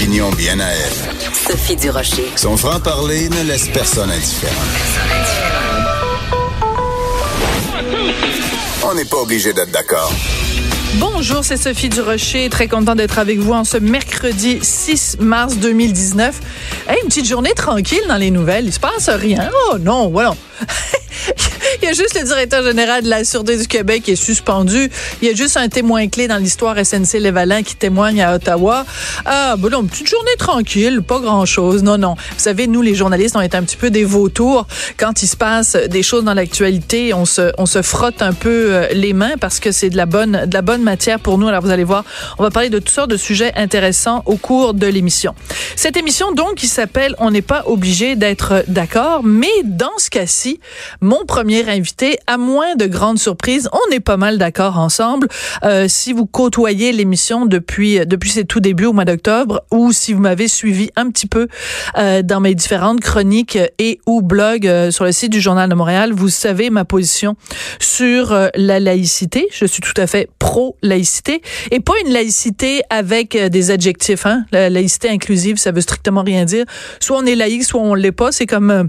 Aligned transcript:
opinion 0.00 0.30
bien 0.30 0.58
à 0.60 0.68
elle. 0.68 1.14
Sophie 1.34 1.76
Durocher. 1.76 2.24
Son 2.34 2.56
franc-parler 2.56 3.28
ne 3.28 3.42
laisse 3.42 3.68
personne 3.68 4.10
indifférent. 4.10 4.54
On 8.82 8.94
n'est 8.94 9.04
pas 9.04 9.18
obligé 9.18 9.52
d'être 9.52 9.70
d'accord. 9.70 10.10
Bonjour, 10.94 11.44
c'est 11.44 11.58
Sophie 11.58 11.90
Durocher. 11.90 12.48
Très 12.48 12.66
content 12.66 12.94
d'être 12.94 13.18
avec 13.18 13.40
vous 13.40 13.52
en 13.52 13.64
ce 13.64 13.76
mercredi 13.76 14.58
6 14.62 15.18
mars 15.20 15.58
2019. 15.58 16.40
Hey, 16.88 16.96
une 17.02 17.08
petite 17.08 17.28
journée 17.28 17.52
tranquille 17.52 18.00
dans 18.08 18.16
les 18.16 18.30
nouvelles. 18.30 18.64
Il 18.64 18.72
se 18.72 18.80
passe 18.80 19.10
rien. 19.10 19.50
Oh 19.70 19.76
non, 19.78 20.08
voilà. 20.08 20.34
Il 21.82 21.86
y 21.86 21.88
a 21.88 21.94
juste 21.94 22.14
le 22.20 22.26
directeur 22.26 22.62
général 22.62 23.02
de 23.02 23.08
la 23.08 23.24
Sûreté 23.24 23.56
du 23.56 23.66
Québec 23.66 24.02
qui 24.02 24.10
est 24.10 24.16
suspendu. 24.16 24.90
Il 25.22 25.28
y 25.28 25.30
a 25.30 25.34
juste 25.34 25.56
un 25.56 25.68
témoin 25.68 26.08
clé 26.08 26.28
dans 26.28 26.36
l'histoire 26.36 26.76
SNC-Lévalin 26.76 27.62
qui 27.62 27.74
témoigne 27.74 28.20
à 28.20 28.34
Ottawa. 28.34 28.84
Ah, 29.24 29.56
bon, 29.56 29.70
non, 29.70 29.84
petite 29.84 30.08
journée 30.08 30.36
tranquille, 30.38 31.00
pas 31.00 31.20
grand-chose. 31.20 31.82
Non, 31.82 31.96
non. 31.96 32.16
Vous 32.16 32.38
savez, 32.38 32.66
nous, 32.66 32.82
les 32.82 32.94
journalistes, 32.94 33.34
on 33.34 33.40
est 33.40 33.54
un 33.54 33.62
petit 33.62 33.78
peu 33.78 33.88
des 33.88 34.04
vautours. 34.04 34.66
Quand 34.98 35.22
il 35.22 35.26
se 35.26 35.36
passe 35.36 35.74
des 35.74 36.02
choses 36.02 36.22
dans 36.22 36.34
l'actualité, 36.34 37.14
on 37.14 37.24
se, 37.24 37.50
on 37.56 37.64
se 37.64 37.80
frotte 37.80 38.20
un 38.20 38.34
peu 38.34 38.74
euh, 38.74 38.88
les 38.92 39.14
mains 39.14 39.38
parce 39.40 39.58
que 39.58 39.72
c'est 39.72 39.88
de 39.88 39.96
la 39.96 40.04
bonne, 40.04 40.44
de 40.46 40.52
la 40.52 40.62
bonne 40.62 40.82
matière 40.82 41.18
pour 41.18 41.38
nous. 41.38 41.48
Alors, 41.48 41.62
vous 41.62 41.70
allez 41.70 41.84
voir, 41.84 42.04
on 42.38 42.42
va 42.42 42.50
parler 42.50 42.68
de 42.68 42.78
toutes 42.78 42.90
sortes 42.90 43.10
de 43.10 43.16
sujets 43.16 43.52
intéressants 43.56 44.22
au 44.26 44.36
cours 44.36 44.74
de 44.74 44.86
l'émission. 44.86 45.34
Cette 45.76 45.96
émission, 45.96 46.32
donc, 46.32 46.56
qui 46.56 46.66
s'appelle 46.66 47.14
On 47.18 47.30
n'est 47.30 47.40
pas 47.40 47.62
obligé 47.64 48.16
d'être 48.16 48.64
d'accord, 48.68 49.22
mais 49.24 49.48
dans 49.64 49.96
ce 49.96 50.10
cas-ci, 50.10 50.60
mon 51.00 51.24
premier 51.24 51.69
invité, 51.70 52.18
à 52.26 52.36
moins 52.36 52.74
de 52.76 52.86
grandes 52.86 53.18
surprises, 53.18 53.68
on 53.72 53.94
est 53.94 54.00
pas 54.00 54.16
mal 54.16 54.38
d'accord 54.38 54.78
ensemble. 54.78 55.28
Euh, 55.64 55.86
si 55.88 56.12
vous 56.12 56.26
côtoyez 56.26 56.92
l'émission 56.92 57.46
depuis 57.46 58.00
depuis 58.06 58.30
ses 58.30 58.44
tout 58.44 58.60
débuts 58.60 58.86
au 58.86 58.92
mois 58.92 59.04
d'octobre, 59.04 59.62
ou 59.70 59.92
si 59.92 60.12
vous 60.12 60.20
m'avez 60.20 60.48
suivi 60.48 60.90
un 60.96 61.10
petit 61.10 61.26
peu 61.26 61.48
euh, 61.96 62.22
dans 62.22 62.40
mes 62.40 62.54
différentes 62.54 63.00
chroniques 63.00 63.58
et 63.78 64.00
ou 64.06 64.22
blogs 64.22 64.66
euh, 64.66 64.90
sur 64.90 65.04
le 65.04 65.12
site 65.12 65.32
du 65.32 65.40
Journal 65.40 65.68
de 65.68 65.74
Montréal, 65.74 66.12
vous 66.12 66.28
savez 66.28 66.70
ma 66.70 66.84
position 66.84 67.36
sur 67.78 68.32
euh, 68.32 68.48
la 68.54 68.80
laïcité. 68.80 69.48
Je 69.52 69.64
suis 69.64 69.80
tout 69.80 69.98
à 69.98 70.06
fait 70.06 70.28
pro 70.38 70.76
laïcité 70.82 71.42
et 71.70 71.80
pas 71.80 71.94
une 72.04 72.12
laïcité 72.12 72.82
avec 72.90 73.36
euh, 73.36 73.48
des 73.48 73.70
adjectifs. 73.70 74.26
Hein? 74.26 74.44
La 74.52 74.70
laïcité 74.70 75.08
inclusive, 75.08 75.56
ça 75.56 75.72
veut 75.72 75.80
strictement 75.80 76.22
rien 76.22 76.44
dire. 76.44 76.64
Soit 77.00 77.18
on 77.18 77.26
est 77.26 77.34
laïque, 77.34 77.64
soit 77.64 77.80
on 77.80 77.94
l'est 77.94 78.12
pas. 78.12 78.32
C'est 78.32 78.46
comme 78.46 78.70
euh, 78.70 78.84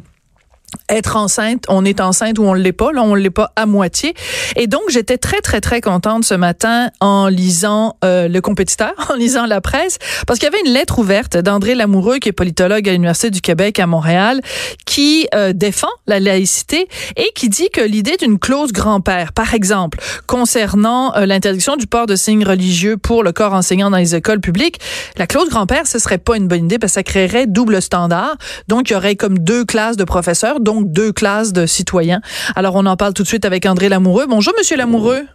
être 0.90 1.16
enceinte, 1.16 1.66
on 1.70 1.86
est 1.86 2.00
enceinte 2.02 2.40
ou 2.40 2.44
on 2.44 2.54
l'est 2.54 2.72
pas, 2.72 2.92
là 2.92 3.02
on 3.04 3.16
l'est 3.16 3.30
pas 3.30 3.52
à 3.56 3.66
moitié. 3.66 4.14
Et 4.56 4.68
donc 4.68 4.82
j'étais 4.90 5.18
très 5.18 5.42
très 5.42 5.62
très 5.62 5.82
contente 5.82 6.26
ce 6.26 6.34
matin 6.34 6.90
en 7.00 7.28
lisant 7.28 7.98
euh, 8.04 8.28
le 8.28 8.42
compétiteur, 8.42 8.94
en 9.10 9.16
lisant 9.16 9.46
la 9.46 9.62
presse, 9.62 9.98
parce 10.28 10.40
qu'il 10.40 10.50
y 10.50 10.52
avait 10.54 10.66
une 10.66 10.74
lettre 10.74 11.00
ouverte 11.00 11.38
d'André 11.38 11.76
Lamoureux 11.76 12.20
qui 12.20 12.30
est 12.30 12.34
politologue 12.34 12.88
à 12.88 12.92
l'université 12.92 13.30
du 13.30 13.42
Québec 13.42 13.80
à 13.80 13.88
Montréal, 13.88 14.42
qui 14.86 15.28
euh, 15.36 15.54
défend 15.54 15.90
la 16.08 16.20
laïcité 16.20 16.88
et 17.16 17.30
qui 17.36 17.50
dit 17.50 17.70
que 17.70 17.82
l'idée 17.82 18.18
d'une 18.18 18.40
clause 18.40 18.72
grand-père, 18.72 19.34
par 19.34 19.54
exemple, 19.54 20.00
concernant 20.28 21.16
euh, 21.16 21.26
l'interdiction 21.26 21.76
du 21.76 21.88
port 21.88 22.06
de 22.06 22.16
signes 22.16 22.46
religieux 22.46 22.98
pour 22.98 23.24
le 23.24 23.32
corps 23.32 23.54
enseignant 23.54 23.90
dans 23.90 23.98
les 23.98 24.16
écoles 24.16 24.42
publiques, 24.42 24.80
la 25.18 25.28
clause 25.28 25.50
grand-père 25.50 25.88
ce 25.88 26.00
serait 26.00 26.18
pas 26.18 26.38
une 26.38 26.48
bonne 26.48 26.66
idée 26.66 26.80
parce 26.80 26.94
que 26.94 26.96
ça 26.96 27.04
créerait 27.04 27.48
double 27.48 27.82
standard. 27.82 28.36
Donc 28.68 28.90
il 28.90 28.94
y 28.94 28.96
aurait 28.96 29.16
comme 29.16 29.40
deux 29.40 29.66
classes 29.66 29.98
de 29.98 30.04
professeurs 30.04 30.61
donc 30.64 30.92
deux 30.92 31.12
classes 31.12 31.54
de 31.54 31.66
citoyens. 31.66 32.22
Alors, 32.56 32.76
on 32.76 32.86
en 32.86 32.96
parle 32.96 33.14
tout 33.14 33.24
de 33.24 33.28
suite 33.28 33.46
avec 33.46 33.66
André 33.66 33.90
Lamoureux. 33.90 34.26
Bonjour, 34.28 34.54
Monsieur 34.58 34.78
Lamoureux. 34.78 35.26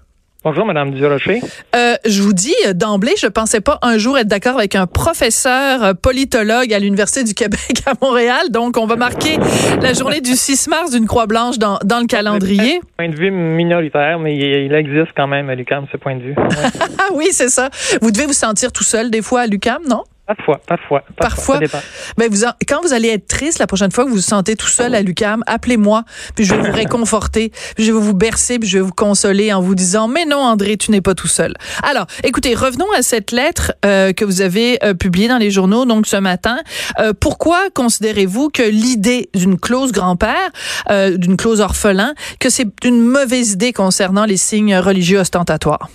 Bonjour, 0.44 0.64
Madame 0.64 0.92
Durocher. 0.92 1.40
Euh, 1.74 1.96
je 2.06 2.22
vous 2.22 2.32
dis 2.32 2.54
euh, 2.68 2.72
d'emblée, 2.72 3.14
je 3.20 3.26
pensais 3.26 3.60
pas 3.60 3.80
un 3.82 3.98
jour 3.98 4.16
être 4.16 4.28
d'accord 4.28 4.58
avec 4.58 4.76
un 4.76 4.86
professeur 4.86 5.82
euh, 5.82 5.92
politologue 5.92 6.72
à 6.72 6.78
l'Université 6.78 7.24
du 7.24 7.34
Québec 7.34 7.82
à 7.86 7.94
Montréal. 8.00 8.50
Donc, 8.50 8.76
on 8.76 8.86
va 8.86 8.94
marquer 8.94 9.38
la 9.82 9.92
journée 9.92 10.20
du 10.20 10.36
6 10.36 10.68
mars 10.68 10.92
d'une 10.92 11.06
croix 11.06 11.26
blanche 11.26 11.58
dans, 11.58 11.80
dans 11.84 11.98
le 11.98 12.06
calendrier. 12.06 12.80
Point 12.96 13.08
de 13.08 13.16
vue 13.16 13.32
minoritaire, 13.32 14.20
mais 14.20 14.36
il, 14.36 14.66
il 14.66 14.72
existe 14.72 15.12
quand 15.16 15.26
même 15.26 15.50
à 15.50 15.56
l'UQAM, 15.56 15.86
ce 15.90 15.96
point 15.96 16.14
de 16.14 16.22
vue. 16.22 16.34
Ouais. 16.36 16.44
ah 17.00 17.08
oui, 17.12 17.26
c'est 17.32 17.48
ça. 17.48 17.68
Vous 18.00 18.12
devez 18.12 18.26
vous 18.26 18.32
sentir 18.32 18.70
tout 18.70 18.84
seul 18.84 19.10
des 19.10 19.22
fois 19.22 19.40
à 19.40 19.46
l'UQAM, 19.48 19.82
non? 19.88 20.04
Parfois, 20.26 20.60
parfois. 20.66 21.02
Parfois. 21.16 21.60
parfois 21.60 21.80
ben 22.16 22.28
vous 22.28 22.44
en, 22.44 22.50
quand 22.66 22.80
vous 22.82 22.92
allez 22.92 23.08
être 23.08 23.28
triste 23.28 23.58
la 23.58 23.66
prochaine 23.66 23.92
fois 23.92 24.04
que 24.04 24.08
vous 24.08 24.16
vous 24.16 24.20
sentez 24.20 24.56
tout 24.56 24.66
seul 24.66 24.94
à 24.94 25.02
l'UCAM, 25.02 25.44
appelez-moi, 25.46 26.04
puis 26.34 26.44
je 26.44 26.54
vais 26.54 26.62
vous 26.62 26.72
réconforter, 26.76 27.52
puis 27.76 27.84
je 27.84 27.92
vais 27.92 27.98
vous 27.98 28.14
bercer, 28.14 28.58
puis 28.58 28.68
je 28.68 28.78
vais 28.78 28.84
vous 28.84 28.92
consoler 28.92 29.52
en 29.52 29.60
vous 29.60 29.74
disant 29.74 30.08
mais 30.08 30.24
non 30.24 30.38
André, 30.38 30.76
tu 30.76 30.90
n'es 30.90 31.00
pas 31.00 31.14
tout 31.14 31.28
seul. 31.28 31.54
Alors, 31.82 32.06
écoutez, 32.24 32.54
revenons 32.54 32.90
à 32.96 33.02
cette 33.02 33.30
lettre 33.30 33.72
euh, 33.84 34.12
que 34.12 34.24
vous 34.24 34.40
avez 34.40 34.82
euh, 34.84 34.94
publiée 34.94 35.28
dans 35.28 35.38
les 35.38 35.50
journaux 35.50 35.84
donc 35.84 36.06
ce 36.06 36.16
matin. 36.16 36.58
Euh, 36.98 37.12
pourquoi 37.18 37.70
considérez-vous 37.70 38.50
que 38.50 38.62
l'idée 38.62 39.30
d'une 39.34 39.58
clause 39.58 39.92
grand-père, 39.92 40.50
euh, 40.90 41.16
d'une 41.16 41.36
clause 41.36 41.60
orphelin, 41.60 42.14
que 42.40 42.50
c'est 42.50 42.68
une 42.84 43.00
mauvaise 43.00 43.52
idée 43.52 43.72
concernant 43.72 44.24
les 44.24 44.36
signes 44.36 44.76
religieux 44.76 45.20
ostentatoires? 45.20 45.88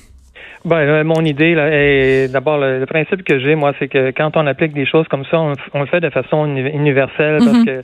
Ben, 0.64 1.04
mon 1.04 1.26
idée, 1.26 1.56
là, 1.56 1.70
est 1.72 2.32
d'abord 2.32 2.60
le, 2.60 2.80
le, 2.80 2.86
principe 2.86 3.24
que 3.24 3.40
j'ai, 3.40 3.56
moi, 3.56 3.74
c'est 3.80 3.88
que 3.88 4.12
quand 4.12 4.38
on 4.38 4.46
applique 4.46 4.74
des 4.74 4.86
choses 4.86 5.08
comme 5.08 5.26
ça, 5.26 5.40
on, 5.40 5.54
on 5.74 5.80
le 5.80 5.88
fait 5.88 6.02
de 6.02 6.10
façon 6.10 6.46
universelle, 6.46 7.40
Mhm. 7.42 7.46
parce 7.46 7.66
que 7.66 7.82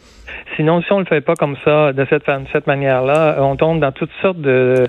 sinon, 0.55 0.81
si 0.81 0.91
on 0.91 0.99
le 0.99 1.05
fait 1.05 1.21
pas 1.21 1.33
comme 1.33 1.55
ça, 1.65 1.91
de 1.93 2.05
cette, 2.09 2.29
cette 2.53 2.67
manière-là, 2.67 3.37
on 3.39 3.55
tombe 3.55 3.79
dans 3.79 3.91
toutes 3.91 4.11
sortes 4.21 4.39
de, 4.39 4.85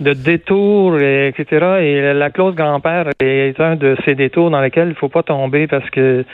de 0.00 0.12
détours, 0.12 0.98
et, 1.00 1.28
etc. 1.28 1.66
Et 1.80 2.12
la 2.14 2.30
clause 2.30 2.54
grand-père 2.54 3.06
est 3.20 3.58
un 3.60 3.74
de 3.74 3.96
ces 4.04 4.14
détours 4.14 4.50
dans 4.50 4.60
lesquels 4.60 4.90
il 4.90 4.94
faut 4.94 5.08
pas 5.08 5.24
tomber, 5.24 5.66
parce 5.66 5.88
que 5.90 6.24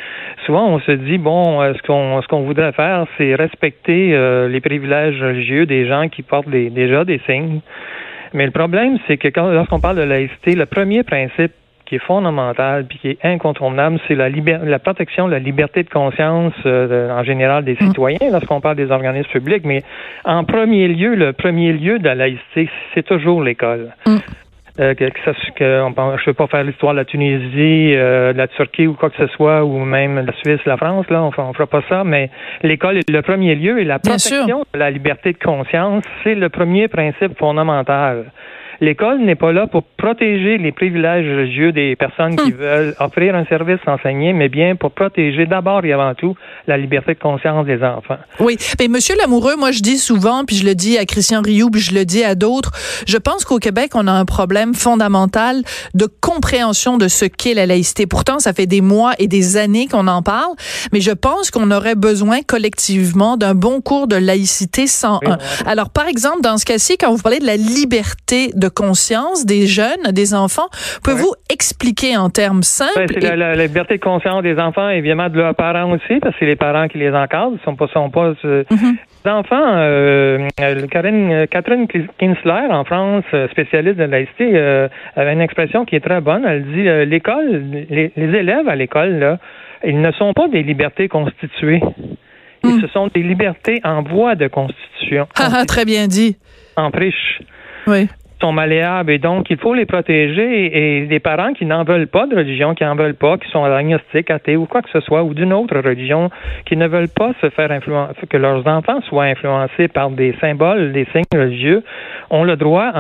souvent 0.44 0.66
on 0.69 0.81
se 0.81 0.92
dit 0.92 1.16
bon, 1.19 1.62
euh, 1.62 1.72
ce 1.75 1.82
qu'on 1.86 2.20
ce 2.20 2.28
qu'on 2.28 2.42
voudrait 2.42 2.72
faire, 2.72 3.06
c'est 3.16 3.34
respecter 3.34 4.14
euh, 4.14 4.47
les 4.48 4.60
privilèges 4.60 5.22
religieux 5.22 5.64
des 5.64 5.86
gens 5.86 6.08
qui 6.08 6.22
portent 6.22 6.50
des, 6.50 6.69
déjà 6.69 7.04
des 7.04 7.20
signes. 7.26 7.60
Mais 8.34 8.44
le 8.47 8.50
problème, 8.53 8.98
c'est 9.06 9.16
que 9.16 9.28
quand, 9.28 9.50
lorsqu'on 9.50 9.81
parle 9.81 9.97
de 9.97 10.03
laïcité, 10.03 10.54
le 10.54 10.66
premier 10.66 11.03
principe 11.03 11.53
qui 11.84 11.97
est 11.97 11.98
fondamental 12.06 12.87
puis 12.87 12.98
qui 12.98 13.09
est 13.10 13.19
incontournable, 13.22 13.98
c'est 14.09 14.15
la, 14.15 14.31
liber- 14.31 14.60
la 14.65 14.78
protection 14.78 15.26
de 15.26 15.32
la 15.32 15.38
liberté 15.38 15.82
de 15.82 15.91
conscience 15.91 16.54
euh, 16.65 17.10
en 17.10 17.22
général 17.22 17.65
des 17.65 17.76
citoyens 17.76 18.19
lorsqu'on 18.31 18.60
parle 18.60 18.76
des 18.76 18.91
organismes 18.91 19.28
publics. 19.31 19.65
Mais 19.65 19.82
en 20.25 20.44
premier 20.44 20.88
lieu, 20.88 21.15
le 21.15 21.32
premier 21.34 21.72
lieu 21.72 21.98
de 21.98 22.04
la 22.04 22.15
laïcité, 22.15 22.70
c'est 22.94 23.04
toujours 23.04 23.43
l'école. 23.43 23.91
Mm. 24.06 24.16
Euh, 24.80 24.94
que, 24.94 25.04
que 25.04 25.18
ça, 25.24 25.32
que, 25.54 25.82
on, 25.82 25.92
je 26.16 26.22
ne 26.22 26.26
veux 26.28 26.32
pas 26.32 26.46
faire 26.46 26.64
l'histoire 26.64 26.94
de 26.94 26.98
la 26.98 27.04
Tunisie, 27.04 27.94
euh, 27.94 28.32
de 28.32 28.38
la 28.38 28.48
Turquie 28.48 28.86
ou 28.86 28.94
quoi 28.94 29.10
que 29.10 29.18
ce 29.18 29.26
soit, 29.34 29.64
ou 29.64 29.78
même 29.80 30.24
la 30.24 30.32
Suisse, 30.32 30.60
la 30.64 30.78
France, 30.78 31.04
là, 31.10 31.22
on 31.22 31.26
ne 31.26 31.52
fera 31.52 31.66
pas 31.66 31.82
ça, 31.90 32.04
mais 32.04 32.30
l'école 32.62 32.96
est 32.96 33.10
le 33.10 33.20
premier 33.20 33.54
lieu 33.54 33.80
et 33.80 33.84
la 33.84 33.98
protection 33.98 34.64
de 34.72 34.78
la 34.78 34.90
liberté 34.90 35.34
de 35.34 35.38
conscience, 35.38 36.04
c'est 36.24 36.34
le 36.34 36.48
premier 36.48 36.88
principe 36.88 37.36
fondamental. 37.38 38.32
L'école 38.82 39.20
n'est 39.20 39.37
pas 39.37 39.53
là 39.53 39.69
pour 39.69 39.84
protéger 39.84 40.59
les 40.59 40.72
privilèges 40.72 41.25
religieux 41.25 41.70
des 41.70 41.94
personnes 41.94 42.34
qui 42.34 42.50
veulent 42.50 42.97
offrir 42.98 43.37
un 43.37 43.44
service 43.44 43.78
enseigné, 43.87 44.32
mais 44.32 44.48
bien 44.48 44.75
pour 44.75 44.91
protéger 44.91 45.47
d'abord 45.47 45.84
et 45.84 45.93
avant 45.93 46.15
tout 46.16 46.34
la 46.66 46.76
liberté 46.76 47.15
de 47.15 47.20
conscience 47.20 47.65
des 47.65 47.81
enfants. 47.84 48.19
Oui, 48.41 48.56
mais 48.81 48.88
Monsieur 48.88 49.15
Lamoureux, 49.16 49.54
moi 49.56 49.70
je 49.70 49.82
dis 49.82 49.98
souvent, 49.98 50.44
puis 50.44 50.56
je 50.56 50.66
le 50.66 50.75
dis 50.75 50.98
à 50.98 51.04
Christian 51.04 51.43
Rioux, 51.43 51.70
puis 51.70 51.81
je 51.81 51.94
le 51.94 52.04
dis 52.04 52.25
à 52.25 52.34
d'autres, 52.34 52.72
je 53.06 53.19
pense 53.19 53.44
qu'au 53.44 53.59
Québec 53.59 53.93
on 53.94 54.09
a 54.09 54.12
un 54.12 54.25
problème 54.25 54.75
fondamental 54.75 55.62
de 55.94 56.06
compréhension 56.20 56.99
de 56.99 57.06
ce 57.06 57.25
qu'est 57.25 57.54
la 57.54 57.66
laïcité. 57.66 58.09
Pourtant, 58.09 58.41
ça 58.41 58.53
fait 58.53 58.66
des 58.66 58.81
mois 58.81 59.12
et 59.20 59.28
des 59.28 59.56
années 59.59 59.87
qu'on 59.87 60.09
en 60.09 60.22
parle, 60.22 60.56
mais 60.93 61.00
je 61.00 61.12
pense 61.12 61.53
qu'on 61.53 61.70
aurait 61.70 61.94
besoin 61.94 62.41
collectivement 62.43 63.37
d'un 63.37 63.54
bon 63.54 63.81
cours 63.81 64.09
de 64.09 64.16
laïcité 64.16 64.88
101. 64.88 65.20
Oui, 65.23 65.28
ouais. 65.31 65.37
Alors, 65.67 65.90
par 65.90 66.08
exemple, 66.08 66.40
dans 66.40 66.58
ce 66.58 66.64
cas-ci, 66.64 66.99
quand 66.99 67.14
vous 67.14 67.23
parlez 67.23 67.38
de 67.38 67.46
la 67.46 67.56
liberté 67.56 68.50
de 68.55 68.71
conscience 68.74 69.46
des 69.46 69.66
jeunes, 69.66 70.12
des 70.12 70.34
enfants, 70.34 70.69
pouvez-vous 71.04 71.32
expliquer 71.50 72.16
en 72.16 72.30
termes 72.30 72.62
simples 72.62 72.98
Ouais, 73.00 73.06
c'est 73.08 73.22
et- 73.24 73.28
la, 73.28 73.36
la- 73.36 73.54
la 73.54 73.66
liberté 73.66 73.96
de 73.98 74.02
conscience 74.02 74.42
des 74.42 74.58
enfants, 74.58 74.88
évidemment, 74.88 75.28
de 75.28 75.36
leurs 75.38 75.54
parents 75.54 75.90
aussi, 75.92 76.19
parce 76.20 76.32
que 76.34 76.40
c'est 76.40 76.46
les 76.46 76.56
parents 76.56 76.88
qui 76.88 76.98
les 76.98 77.10
encadrent. 77.12 77.52
Ils 77.60 77.64
sont 77.64 77.76
pas, 77.76 77.86
sont 77.92 78.10
pas 78.10 78.32
euh, 78.44 78.64
Mhm. 78.70 78.96
Les 79.24 79.30
enfants, 79.30 79.54
euh, 79.76 80.48
euh, 80.60 80.86
Karine, 80.88 81.30
euh, 81.30 81.46
Catherine 81.46 81.86
Kinsler, 82.19 82.66
en 82.70 82.84
France, 82.84 83.22
spécialiste 83.52 83.96
de 83.96 84.02
la 84.02 84.06
laïcité, 84.08 84.50
euh, 84.54 84.88
avait 85.14 85.32
une 85.32 85.40
expression 85.40 85.84
qui 85.84 85.94
est 85.94 86.00
très 86.00 86.20
bonne. 86.20 86.44
Elle 86.44 86.64
dit 86.72 86.88
euh, 86.88 87.04
l'école, 87.04 87.62
les, 87.88 88.12
les 88.16 88.38
élèves 88.38 88.68
à 88.68 88.75
l'école, 88.75 89.18
là, 89.20 89.38
ils 89.84 90.00
ne 90.00 90.10
sont 90.12 90.32
pas 90.32 90.48
des 90.48 90.62
libertés 90.64 91.06
constituées. 91.08 91.80
Ils, 92.64 92.76
Mm. 92.76 92.80
Ce 92.80 92.86
sont 92.88 93.08
des 93.12 93.22
libertés 93.25 93.80
en 93.84 94.02
voie 94.04 94.36
de 94.36 94.46
constitution, 94.46 95.26
Ah, 95.36 95.48
ah, 95.52 95.64
très 95.66 95.84
bien 95.84 96.06
dit. 96.06 96.36
en 96.76 96.90
friche. 96.90 97.40
Oui. 97.88 98.08
Sont 98.42 98.52
malléables 98.52 99.10
et 99.12 99.18
donc 99.18 99.46
il 99.50 99.56
faut 99.56 99.72
les 99.72 99.86
protéger. 99.86 101.00
Et 101.00 101.06
des 101.06 101.20
parents 101.20 101.52
qui 101.52 101.64
n'en 101.64 101.84
veulent 101.84 102.08
pas 102.08 102.26
de 102.26 102.36
religion, 102.36 102.74
qui 102.74 102.84
n'en 102.84 102.96
veulent 102.96 103.14
pas, 103.14 103.38
qui 103.38 103.48
sont 103.50 103.64
agnostiques, 103.64 104.30
athées 104.30 104.56
ou 104.56 104.66
quoi 104.66 104.82
que 104.82 104.90
ce 104.90 105.00
soit, 105.00 105.22
ou 105.22 105.32
d'une 105.32 105.52
autre 105.52 105.78
religion, 105.78 106.30
qui 106.66 106.76
ne 106.76 106.86
veulent 106.86 107.08
pas 107.08 107.32
se 107.40 107.48
faire 107.50 107.70
influencer, 107.70 108.14
que 108.28 108.36
leurs 108.36 108.66
enfants 108.66 109.00
soient 109.08 109.24
influencés 109.24 109.88
par 109.88 110.10
des 110.10 110.34
symboles, 110.40 110.92
des 110.92 111.06
signes 111.12 111.22
religieux, 111.32 111.82
ont 112.30 112.44
le 112.44 112.56
droit, 112.56 112.90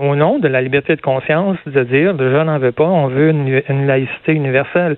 au 0.00 0.16
nom 0.16 0.38
de 0.38 0.48
la 0.48 0.60
liberté 0.60 0.96
de 0.96 1.00
conscience, 1.00 1.56
de 1.66 1.84
dire 1.84 2.14
je 2.18 2.42
n'en 2.42 2.58
veux 2.58 2.72
pas, 2.72 2.84
on 2.84 3.08
veut 3.08 3.30
une, 3.30 3.86
laïcité 3.86 4.32
universelle. 4.32 4.96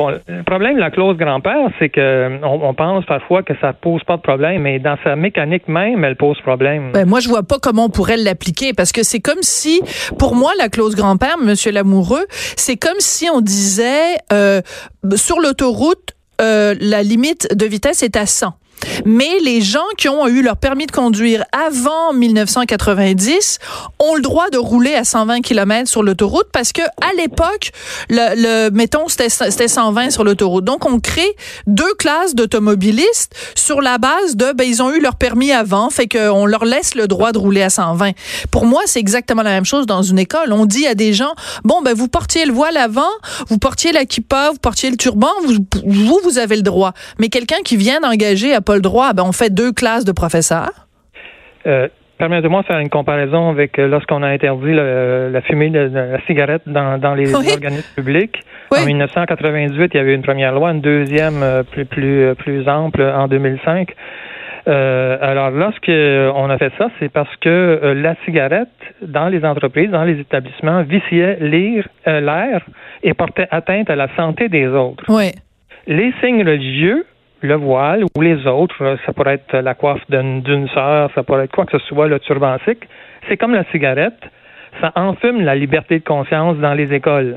Le 0.00 0.42
problème 0.44 0.76
de 0.76 0.80
la 0.80 0.90
clause 0.90 1.16
grand-père, 1.16 1.68
c'est 1.78 1.90
que 1.90 2.38
on, 2.42 2.74
pense 2.74 3.04
parfois 3.04 3.42
que 3.42 3.52
ça 3.60 3.72
pose 3.72 4.02
pas 4.04 4.16
de 4.16 4.22
problème, 4.22 4.62
mais 4.62 4.78
dans 4.78 4.96
sa 5.04 5.16
mécanique 5.16 5.68
même, 5.68 6.04
elle 6.04 6.16
pose 6.16 6.40
problème. 6.40 6.92
Ben, 6.92 7.06
moi, 7.06 7.20
je 7.20 7.28
vois 7.28 7.42
pas 7.42 7.56
comment 7.62 7.86
on 7.86 7.90
pourrait 7.90 8.16
l'appliquer 8.16 8.72
parce 8.76 8.92
que 8.94 9.02
c'est 9.02 9.20
comme 9.20 9.42
si, 9.42 9.82
pour 10.18 10.34
moi, 10.34 10.52
la 10.56 10.70
clause 10.70 10.94
grand-père, 10.94 11.36
Monsieur 11.36 11.72
Lamoureux, 11.72 12.26
c'est 12.56 12.76
comme 12.76 13.00
si 13.00 13.28
on 13.28 13.42
disait 13.42 14.16
euh, 14.32 14.62
sur 15.16 15.40
l'autoroute, 15.40 16.14
euh, 16.40 16.74
la 16.80 17.02
limite 17.02 17.54
de 17.54 17.66
vitesse 17.66 18.02
est 18.02 18.16
à 18.16 18.24
100. 18.24 18.54
Mais 19.04 19.38
les 19.42 19.60
gens 19.60 19.80
qui 19.96 20.08
ont 20.08 20.26
eu 20.26 20.42
leur 20.42 20.56
permis 20.56 20.86
de 20.86 20.92
conduire 20.92 21.44
avant 21.52 22.12
1990 22.12 23.58
ont 23.98 24.14
le 24.14 24.22
droit 24.22 24.50
de 24.50 24.58
rouler 24.58 24.94
à 24.94 25.04
120 25.04 25.40
km 25.40 25.88
sur 25.88 26.02
l'autoroute 26.02 26.48
parce 26.52 26.72
que 26.72 26.82
à 26.82 27.12
l'époque, 27.16 27.70
le, 28.08 28.70
mettons, 28.70 29.08
c'était 29.08 29.68
120 29.68 30.10
sur 30.10 30.24
l'autoroute. 30.24 30.64
Donc, 30.64 30.86
on 30.86 31.00
crée 31.00 31.36
deux 31.66 31.94
classes 31.94 32.34
d'automobilistes 32.34 33.34
sur 33.54 33.80
la 33.80 33.98
base 33.98 34.36
de, 34.36 34.52
ben, 34.52 34.64
ils 34.64 34.82
ont 34.82 34.92
eu 34.92 35.00
leur 35.00 35.16
permis 35.16 35.52
avant, 35.52 35.90
fait 35.90 36.08
qu'on 36.08 36.46
leur 36.46 36.64
laisse 36.64 36.94
le 36.94 37.06
droit 37.06 37.32
de 37.32 37.38
rouler 37.38 37.62
à 37.62 37.70
120. 37.70 38.12
Pour 38.50 38.66
moi, 38.66 38.82
c'est 38.86 39.00
exactement 39.00 39.42
la 39.42 39.50
même 39.50 39.64
chose 39.64 39.86
dans 39.86 40.02
une 40.02 40.18
école. 40.18 40.52
On 40.52 40.66
dit 40.66 40.86
à 40.86 40.94
des 40.94 41.12
gens, 41.12 41.34
bon, 41.64 41.82
ben, 41.82 41.94
vous 41.94 42.08
portiez 42.08 42.44
le 42.44 42.52
voile 42.52 42.76
avant, 42.76 43.02
vous 43.48 43.58
portiez 43.58 43.92
la 43.92 44.04
kippa, 44.04 44.50
vous 44.50 44.58
portiez 44.58 44.90
le 44.90 44.96
turban, 44.96 45.30
vous, 45.44 45.54
vous, 45.84 46.20
vous 46.22 46.38
avez 46.38 46.56
le 46.56 46.62
droit. 46.62 46.92
Mais 47.18 47.28
quelqu'un 47.28 47.62
qui 47.64 47.76
vient 47.76 48.00
d'engager 48.00 48.54
à 48.54 48.60
pas 48.74 48.76
le 48.76 48.82
droit, 48.82 49.12
ben 49.12 49.22
on 49.24 49.32
fait 49.32 49.52
deux 49.54 49.72
classes 49.72 50.04
de 50.04 50.12
professeurs. 50.12 50.86
Euh, 51.66 51.88
Permettez-moi 52.18 52.62
de 52.62 52.66
faire 52.66 52.78
une 52.78 52.90
comparaison 52.90 53.50
avec 53.50 53.76
euh, 53.78 53.88
lorsqu'on 53.88 54.22
a 54.22 54.28
interdit 54.28 54.72
la 54.72 55.40
fumée 55.42 55.70
de, 55.70 55.90
la 55.92 56.20
cigarette 56.26 56.62
dans, 56.66 57.14
les 57.14 57.34
organismes 57.34 57.94
publics. 57.96 58.40
En 58.70 58.84
1998, 58.84 59.90
il 59.92 59.96
y 59.96 60.00
avait 60.00 60.14
une 60.14 60.22
première 60.22 60.52
loi, 60.52 60.70
une 60.70 60.80
deuxième 60.80 61.42
euh, 61.42 61.62
plus 61.64 61.84
plus 61.84 62.34
plus 62.36 62.68
ample 62.68 63.02
en 63.02 63.26
2005. 63.26 63.92
Euh, 64.66 65.18
alors, 65.20 65.50
lorsqu'on 65.50 66.50
a 66.50 66.56
fait 66.56 66.72
ça, 66.78 66.88
c'est 66.98 67.10
parce 67.12 67.34
que 67.40 67.94
la 67.96 68.14
cigarette, 68.24 68.68
dans 69.02 69.28
les 69.28 69.44
entreprises, 69.44 69.90
dans 69.90 70.04
les 70.04 70.18
établissements, 70.20 70.82
viciait 70.82 71.38
l'air 71.40 72.64
et 73.02 73.12
portait 73.12 73.48
atteinte 73.50 73.90
à 73.90 73.96
la 73.96 74.08
santé 74.16 74.48
des 74.48 74.68
autres. 74.68 75.04
Oui. 75.08 75.32
Les 75.86 76.12
signes 76.22 76.46
religieux 76.46 77.04
le 77.44 77.56
voile 77.56 78.04
ou 78.16 78.20
les 78.22 78.46
autres, 78.46 78.96
ça 79.04 79.12
pourrait 79.12 79.34
être 79.34 79.58
la 79.58 79.74
coiffe 79.74 80.02
d'une 80.08 80.68
sœur, 80.68 81.10
ça 81.14 81.22
pourrait 81.22 81.44
être 81.44 81.54
quoi 81.54 81.66
que 81.66 81.78
ce 81.78 81.86
soit, 81.86 82.08
le 82.08 82.18
turban 82.18 82.56
c'est 83.28 83.36
comme 83.36 83.52
la 83.52 83.64
cigarette, 83.64 84.18
ça 84.80 84.92
enfume 84.96 85.42
la 85.42 85.54
liberté 85.54 85.98
de 85.98 86.04
conscience 86.04 86.56
dans 86.56 86.72
les 86.72 86.92
écoles 86.92 87.36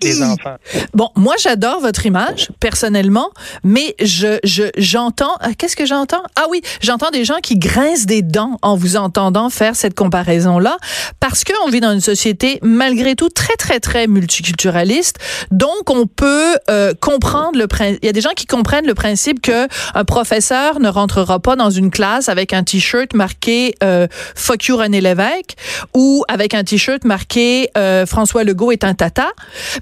des 0.00 0.22
enfants. 0.22 0.56
Bon, 0.94 1.10
moi 1.16 1.34
j'adore 1.38 1.80
votre 1.80 2.06
image 2.06 2.48
personnellement, 2.60 3.30
mais 3.64 3.94
je 4.00 4.38
j'entends 4.76 5.36
euh, 5.42 5.52
qu'est-ce 5.56 5.76
que 5.76 5.86
j'entends? 5.86 6.22
Ah 6.36 6.46
oui, 6.50 6.62
j'entends 6.80 7.10
des 7.10 7.24
gens 7.24 7.38
qui 7.42 7.58
grincent 7.58 8.06
des 8.06 8.22
dents 8.22 8.58
en 8.62 8.76
vous 8.76 8.96
entendant 8.96 9.50
faire 9.50 9.76
cette 9.76 9.94
comparaison 9.94 10.58
là 10.58 10.76
parce 11.20 11.44
qu'on 11.44 11.68
vit 11.68 11.80
dans 11.80 11.92
une 11.92 12.00
société 12.00 12.58
malgré 12.62 13.14
tout 13.14 13.28
très 13.28 13.54
très 13.56 13.80
très 13.80 14.06
multiculturaliste. 14.06 15.18
Donc 15.50 15.90
on 15.90 16.06
peut 16.06 16.56
euh, 16.70 16.92
comprendre 17.00 17.58
le 17.58 17.66
principe 17.66 17.98
il 18.02 18.06
y 18.06 18.10
a 18.10 18.12
des 18.12 18.20
gens 18.20 18.34
qui 18.36 18.46
comprennent 18.46 18.86
le 18.86 18.94
principe 18.94 19.40
que 19.40 19.68
un 19.94 20.04
professeur 20.04 20.80
ne 20.80 20.88
rentrera 20.88 21.38
pas 21.38 21.56
dans 21.56 21.70
une 21.70 21.90
classe 21.90 22.28
avec 22.28 22.52
un 22.52 22.62
t-shirt 22.62 23.14
marqué 23.14 23.74
euh, 23.82 24.06
fuck 24.34 24.64
you 24.66 24.76
René 24.76 25.00
Lévesque 25.00 25.56
ou 25.94 26.24
avec 26.28 26.54
un 26.54 26.64
t-shirt 26.64 27.04
marqué 27.04 27.70
euh, 27.76 28.06
François 28.06 28.44
Legault 28.44 28.72
est 28.72 28.84
un 28.84 28.94
tata 28.94 29.28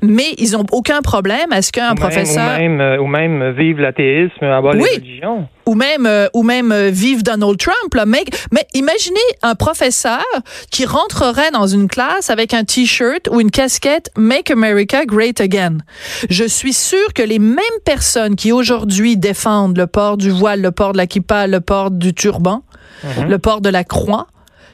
mais 0.09 0.35
ils 0.39 0.53
n'ont 0.53 0.67
aucun 0.73 1.03
problème 1.03 1.53
à 1.53 1.63
ce 1.63 1.73
qu'un 1.73 1.95
professeur... 1.95 2.57
Ou 2.57 2.59
même, 2.59 2.81
euh, 2.81 2.99
ou 2.99 3.07
même 3.07 3.51
vive 3.53 3.81
l'athéisme, 3.81 4.45
avoir 4.45 4.75
oui. 4.75 4.83
les 4.91 4.97
religions 4.97 5.49
ou 5.67 5.75
même 5.75 6.07
euh, 6.07 6.29
ou 6.35 6.43
même 6.43 6.73
euh, 6.73 6.91
vive 6.91 7.23
Donald 7.23 7.59
Trump 7.59 7.95
là. 7.95 8.07
Mais, 8.07 8.25
mais 8.53 8.67
imaginez 8.75 9.19
un 9.43 9.55
professeur 9.55 10.25
qui 10.71 10.85
rentrerait 10.85 11.51
dans 11.51 11.67
une 11.67 11.89
classe 11.89 12.31
avec 12.31 12.55
un 12.55 12.65
t-shirt 12.65 13.29
ou 13.31 13.41
une 13.41 13.51
casquette 13.51 14.11
Make 14.17 14.51
America 14.51 15.05
Great 15.05 15.41
Again. 15.41 15.79
Je 16.29 16.45
suis 16.45 16.73
sûre 16.73 17.13
que 17.15 17.23
les 17.23 17.39
mêmes 17.39 17.61
personnes 17.85 18.37
qui 18.37 18.53
aujourd'hui 18.53 19.17
défendent 19.17 19.77
le 19.77 19.87
port 19.87 20.17
du 20.17 20.31
voile, 20.31 20.61
le 20.61 20.71
port 20.71 20.93
de 20.93 20.99
la 20.99 21.07
kippa, 21.07 21.47
le 21.47 21.61
port 21.61 21.91
du 21.91 22.15
turban, 22.15 22.63
mhm. 23.03 23.29
le 23.29 23.39
port 23.39 23.61
de 23.61 23.69
la 23.69 23.85
croix, 23.85 24.27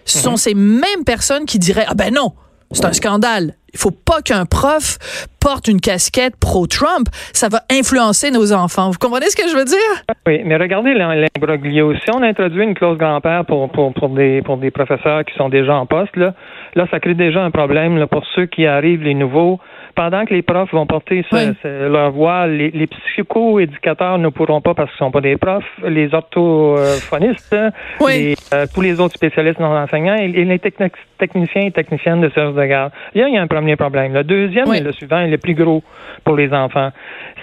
sont 0.05 0.33
mhm. 0.33 0.37
ces 0.37 0.55
mêmes 0.55 1.05
personnes 1.05 1.47
qui 1.47 1.59
diraient 1.59 1.87
ah 1.89 1.95
ben 1.95 2.13
non, 2.13 2.33
c'est 2.73 2.85
un 2.85 2.93
scandale. 2.93 3.57
Il 3.73 3.79
faut 3.79 3.91
pas 3.91 4.21
qu'un 4.23 4.47
prof 4.47 4.99
porte 5.41 5.69
une 5.69 5.81
casquette 5.81 6.37
pro-Trump. 6.37 7.09
Ça 7.33 7.49
va 7.49 7.63
influencer 7.71 8.31
nos 8.31 8.53
enfants. 8.53 8.91
Vous 8.91 8.99
comprenez 8.99 9.27
ce 9.27 9.37
que 9.37 9.49
je 9.49 9.57
veux 9.57 9.65
dire? 9.65 10.05
Oui, 10.27 10.43
mais 10.45 10.57
regardez 10.57 10.95
l'imbroglio. 10.95 11.95
Si 11.95 12.11
on 12.15 12.23
introduit 12.23 12.65
une 12.65 12.75
clause 12.75 12.99
grand-père 12.99 13.45
pour, 13.47 13.71
pour, 13.71 14.09
des, 14.11 14.43
pour 14.43 14.57
des 14.57 14.71
professeurs 14.71 15.25
qui 15.25 15.35
sont 15.37 15.49
déjà 15.49 15.75
en 15.75 15.87
poste, 15.87 16.17
là, 16.17 16.35
là 16.75 16.87
ça 16.91 17.01
crée 17.01 17.15
déjà 17.15 17.43
un 17.43 17.51
problème 17.51 18.07
pour 18.07 18.25
ceux 18.35 18.47
qui 18.47 18.67
arrivent, 18.67 19.03
les 19.03 19.15
nouveaux 19.15 19.61
pendant 19.95 20.25
que 20.25 20.35
les 20.35 20.43
profs 20.43 20.73
vont 20.73 20.87
porter 20.87 21.25
leur 21.65 22.11
voix, 22.11 22.47
les, 22.47 22.71
les 22.71 22.87
psycho-éducateurs 22.87 24.19
ne 24.19 24.29
pourront 24.29 24.61
pas 24.61 24.75
parce 24.75 24.91
qu'ils 24.91 25.05
ne 25.05 25.09
sont 25.09 25.13
pas 25.13 25.21
des 25.21 25.37
profs, 25.37 25.65
les 25.87 26.13
orthophonistes, 26.15 27.55
euh, 27.55 28.67
tous 28.75 28.81
les 28.81 29.01
autres 29.01 29.15
spécialistes 29.15 29.61
non 29.61 29.77
enseignants 29.77 30.15
et, 30.17 30.29
les 30.29 30.59
techniciens 30.59 31.63
et 31.63 31.71
techniciennes 31.71 32.21
de 32.21 32.29
service 32.31 32.57
de 32.57 32.65
garde. 32.65 32.93
Là, 33.15 33.29
il 33.29 33.35
y 33.35 33.39
a 33.39 33.43
un 33.43 33.47
premier 33.47 33.77
problème. 33.77 34.15
Le 34.15 34.25
deuxième 34.25 34.73
et 34.73 34.81
le 34.81 34.93
suivant 34.93 35.21
est 35.21 35.31
le 35.31 35.39
plus 35.39 35.55
gros 35.55 35.83
pour 36.25 36.37
les 36.37 36.53
enfants. 36.53 36.91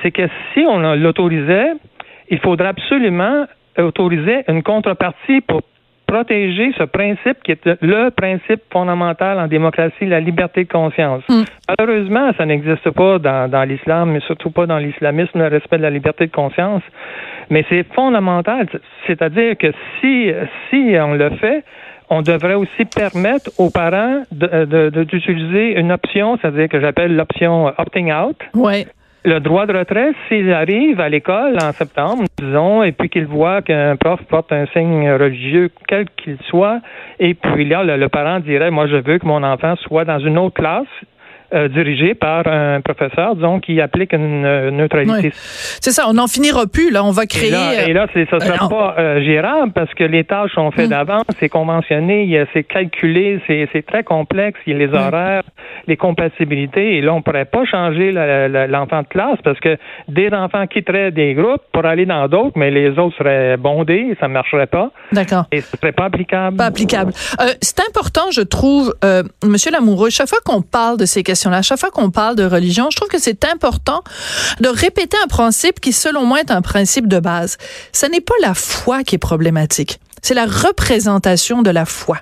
C'est 0.01 0.11
que 0.11 0.27
si 0.53 0.65
on 0.67 0.79
l'autorisait, 0.95 1.71
il 2.29 2.39
faudrait 2.39 2.69
absolument 2.69 3.45
autoriser 3.77 4.43
une 4.47 4.63
contrepartie 4.63 5.41
pour 5.41 5.61
protéger 6.07 6.71
ce 6.77 6.83
principe 6.83 7.43
qui 7.43 7.51
est 7.51 7.69
le 7.81 8.09
principe 8.09 8.61
fondamental 8.71 9.39
en 9.39 9.47
démocratie, 9.47 10.05
la 10.05 10.19
liberté 10.19 10.63
de 10.63 10.71
conscience. 10.71 11.23
Mm. 11.29 11.43
Malheureusement, 11.77 12.31
ça 12.37 12.45
n'existe 12.45 12.89
pas 12.91 13.19
dans, 13.19 13.49
dans 13.49 13.63
l'islam, 13.63 14.11
mais 14.11 14.21
surtout 14.21 14.49
pas 14.49 14.65
dans 14.65 14.77
l'islamisme, 14.77 15.37
le 15.37 15.47
respect 15.47 15.77
de 15.77 15.83
la 15.83 15.89
liberté 15.89 16.25
de 16.25 16.31
conscience. 16.31 16.81
Mais 17.49 17.65
c'est 17.69 17.85
fondamental. 17.93 18.67
C'est-à-dire 19.05 19.57
que 19.57 19.71
si, 19.99 20.31
si 20.69 20.95
on 20.99 21.13
le 21.13 21.29
fait, 21.31 21.63
on 22.09 22.21
devrait 22.21 22.55
aussi 22.55 22.85
permettre 22.85 23.51
aux 23.57 23.69
parents 23.69 24.23
d'utiliser 24.31 25.73
de, 25.73 25.73
de, 25.73 25.79
une 25.79 25.91
option, 25.91 26.37
c'est-à-dire 26.41 26.69
que 26.69 26.79
j'appelle 26.79 27.15
l'option 27.15 27.67
opting 27.77 28.13
out. 28.13 28.37
Ouais 28.53 28.87
le 29.27 29.41
droit 29.41 29.65
de 29.65 29.77
retrait, 29.77 30.13
s'il 30.27 30.53
arrive 30.53 31.01
à 31.01 31.09
l'école 31.09 31.57
en 31.61 31.73
septembre, 31.73 32.23
disons, 32.39 32.81
et 32.81 32.93
puis 32.93 33.09
qu'il 33.09 33.25
voit 33.25 33.61
qu'un 33.61 33.97
prof 33.97 34.21
porte 34.29 34.53
un 34.53 34.65
signe 34.67 35.11
religieux, 35.11 35.69
quel 35.85 36.05
qu'il 36.11 36.37
soit, 36.47 36.79
et 37.19 37.33
puis 37.33 37.65
là, 37.65 37.83
le, 37.83 38.07
parent 38.07 38.39
dirait, 38.39 38.71
moi, 38.71 38.87
je 38.87 38.95
veux 38.95 39.19
que 39.19 39.27
mon 39.27 39.43
enfant 39.43 39.75
soit 39.75 40.05
dans 40.05 40.19
une 40.19 40.37
autre 40.37 40.55
classe, 40.55 40.87
euh, 41.53 41.69
dirigé 41.69 42.13
par 42.13 42.45
un 42.45 42.81
professeur, 42.81 43.35
disons, 43.35 43.61
qui 43.61 43.79
applique 43.79 44.11
une 44.11 44.43
euh, 44.43 44.69
neutralité. 44.69 45.31
C'est 45.33 45.91
ça, 45.91 46.03
on 46.09 46.13
n'en 46.13 46.27
finira 46.27 46.67
plus, 46.67 46.91
là, 46.91 47.05
on 47.05 47.11
va 47.11 47.25
créer... 47.25 47.47
Et 47.47 47.51
là, 47.51 47.87
et 47.87 47.93
là 47.93 48.07
ça 48.13 48.35
ne 48.35 48.41
sera 48.41 48.67
pas 48.67 48.95
euh, 48.99 49.23
gérable 49.23 49.71
parce 49.71 49.93
que 49.93 50.03
les 50.03 50.25
tâches 50.25 50.51
sont 50.53 50.71
faites 50.71 50.87
mm. 50.87 50.89
d'avance, 50.89 51.23
c'est 51.39 51.47
conventionné, 51.47 52.45
c'est 52.51 52.63
calculé, 52.63 53.41
c'est 53.47 53.85
très 53.85 54.03
complexe, 54.03 54.59
il 54.67 54.73
y 54.73 54.75
a 54.75 54.87
les 54.87 54.93
horaires, 54.93 55.43
les 55.87 55.95
compatibilités, 55.95 56.97
et 56.97 57.01
là, 57.01 57.13
on 57.13 57.19
ne 57.19 57.21
pourrait 57.21 57.45
pas 57.45 57.63
changer 57.63 58.11
l'enfant 58.11 59.03
de 59.03 59.07
classe 59.07 59.39
parce 59.41 59.61
que 59.61 59.77
des 60.09 60.29
enfants 60.33 60.67
quitteraient 60.67 61.11
des 61.11 61.33
groupes 61.33 61.63
pour 61.71 61.85
aller 61.85 62.05
dans 62.05 62.27
d'autres, 62.27 62.57
mais 62.57 62.71
les 62.71 62.89
autres 62.99 63.15
seraient 63.17 63.55
bondés, 63.55 64.17
ça 64.19 64.27
ne 64.27 64.33
marcherait 64.33 64.67
pas. 64.67 64.91
D'accord. 65.13 65.45
Et 65.53 65.61
ce 65.61 65.77
serait 65.77 65.93
pas 65.93 66.05
applicable. 66.05 66.57
Pas 66.57 66.65
applicable. 66.65 67.13
c'est 67.61 67.79
important, 67.87 68.31
je 68.31 68.41
trouve, 68.41 68.93
Monsieur 69.45 69.71
Lamoureux, 69.71 70.09
chaque 70.09 70.27
fois 70.27 70.39
qu'on 70.43 70.61
parle 70.61 70.97
de 70.97 71.05
ces 71.05 71.23
questions 71.23 71.36
à 71.45 71.61
chaque 71.61 71.79
fois 71.79 71.91
qu'on 71.91 72.11
parle 72.11 72.35
de 72.35 72.43
religion, 72.43 72.89
je 72.89 72.95
trouve 72.95 73.09
que 73.09 73.19
c'est 73.19 73.45
important 73.45 74.03
de 74.59 74.67
répéter 74.67 75.17
un 75.23 75.27
principe 75.27 75.79
qui, 75.79 75.93
selon 75.93 76.25
moi, 76.25 76.39
est 76.39 76.51
un 76.51 76.61
principe 76.61 77.07
de 77.07 77.19
base. 77.19 77.57
Ce 77.93 78.05
n'est 78.05 78.21
pas 78.21 78.35
la 78.41 78.53
foi 78.53 79.03
qui 79.03 79.15
est 79.15 79.19
problématique, 79.19 79.99
c'est 80.21 80.33
la 80.33 80.45
représentation 80.45 81.61
de 81.61 81.69
la 81.69 81.85
foi. 81.85 82.17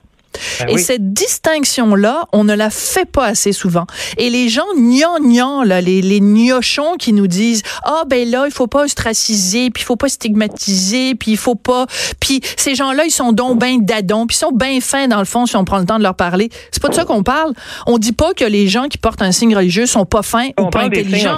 Ben 0.59 0.69
et 0.69 0.77
cette 0.77 1.13
distinction-là, 1.13 2.25
on 2.31 2.43
ne 2.43 2.53
la 2.53 2.69
fait 2.69 3.09
pas 3.09 3.25
assez 3.25 3.51
souvent. 3.51 3.85
Et 4.17 4.29
les 4.29 4.49
gens 4.49 4.63
gnangnans, 4.75 5.63
là, 5.63 5.81
les, 5.81 6.01
les 6.01 6.19
gnochons 6.19 6.95
qui 6.97 7.13
nous 7.13 7.27
disent, 7.27 7.63
ah, 7.83 8.03
ben 8.07 8.29
là, 8.29 8.45
il 8.45 8.51
faut 8.51 8.67
pas 8.67 8.83
ostraciser, 8.83 9.69
puis 9.69 9.83
il 9.83 9.85
faut 9.85 9.95
pas 9.95 10.09
stigmatiser, 10.09 11.15
puis 11.15 11.31
il 11.31 11.37
faut 11.37 11.55
pas, 11.55 11.85
puis 12.19 12.41
ces 12.57 12.75
gens-là, 12.75 13.05
ils 13.05 13.11
sont 13.11 13.31
donc 13.31 13.59
ben 13.59 13.79
dadons, 13.81 14.27
puis 14.27 14.35
ils 14.35 14.39
sont 14.39 14.51
bien 14.51 14.79
fins 14.81 15.07
dans 15.07 15.19
le 15.19 15.25
fond 15.25 15.45
si 15.45 15.55
on 15.55 15.65
prend 15.65 15.79
le 15.79 15.85
temps 15.85 15.97
de 15.97 16.03
leur 16.03 16.15
parler. 16.15 16.49
C'est 16.71 16.81
pas 16.81 16.89
de 16.89 16.93
ça 16.93 17.05
qu'on 17.05 17.23
parle. 17.23 17.53
On 17.87 17.97
dit 17.97 18.13
pas 18.13 18.33
que 18.33 18.45
les 18.45 18.67
gens 18.67 18.87
qui 18.87 18.97
portent 18.97 19.21
un 19.21 19.31
signe 19.31 19.55
religieux 19.55 19.85
sont 19.85 20.05
pas 20.05 20.21
fins 20.21 20.49
ou 20.59 20.67
pas 20.67 20.83
intelligents. 20.83 21.37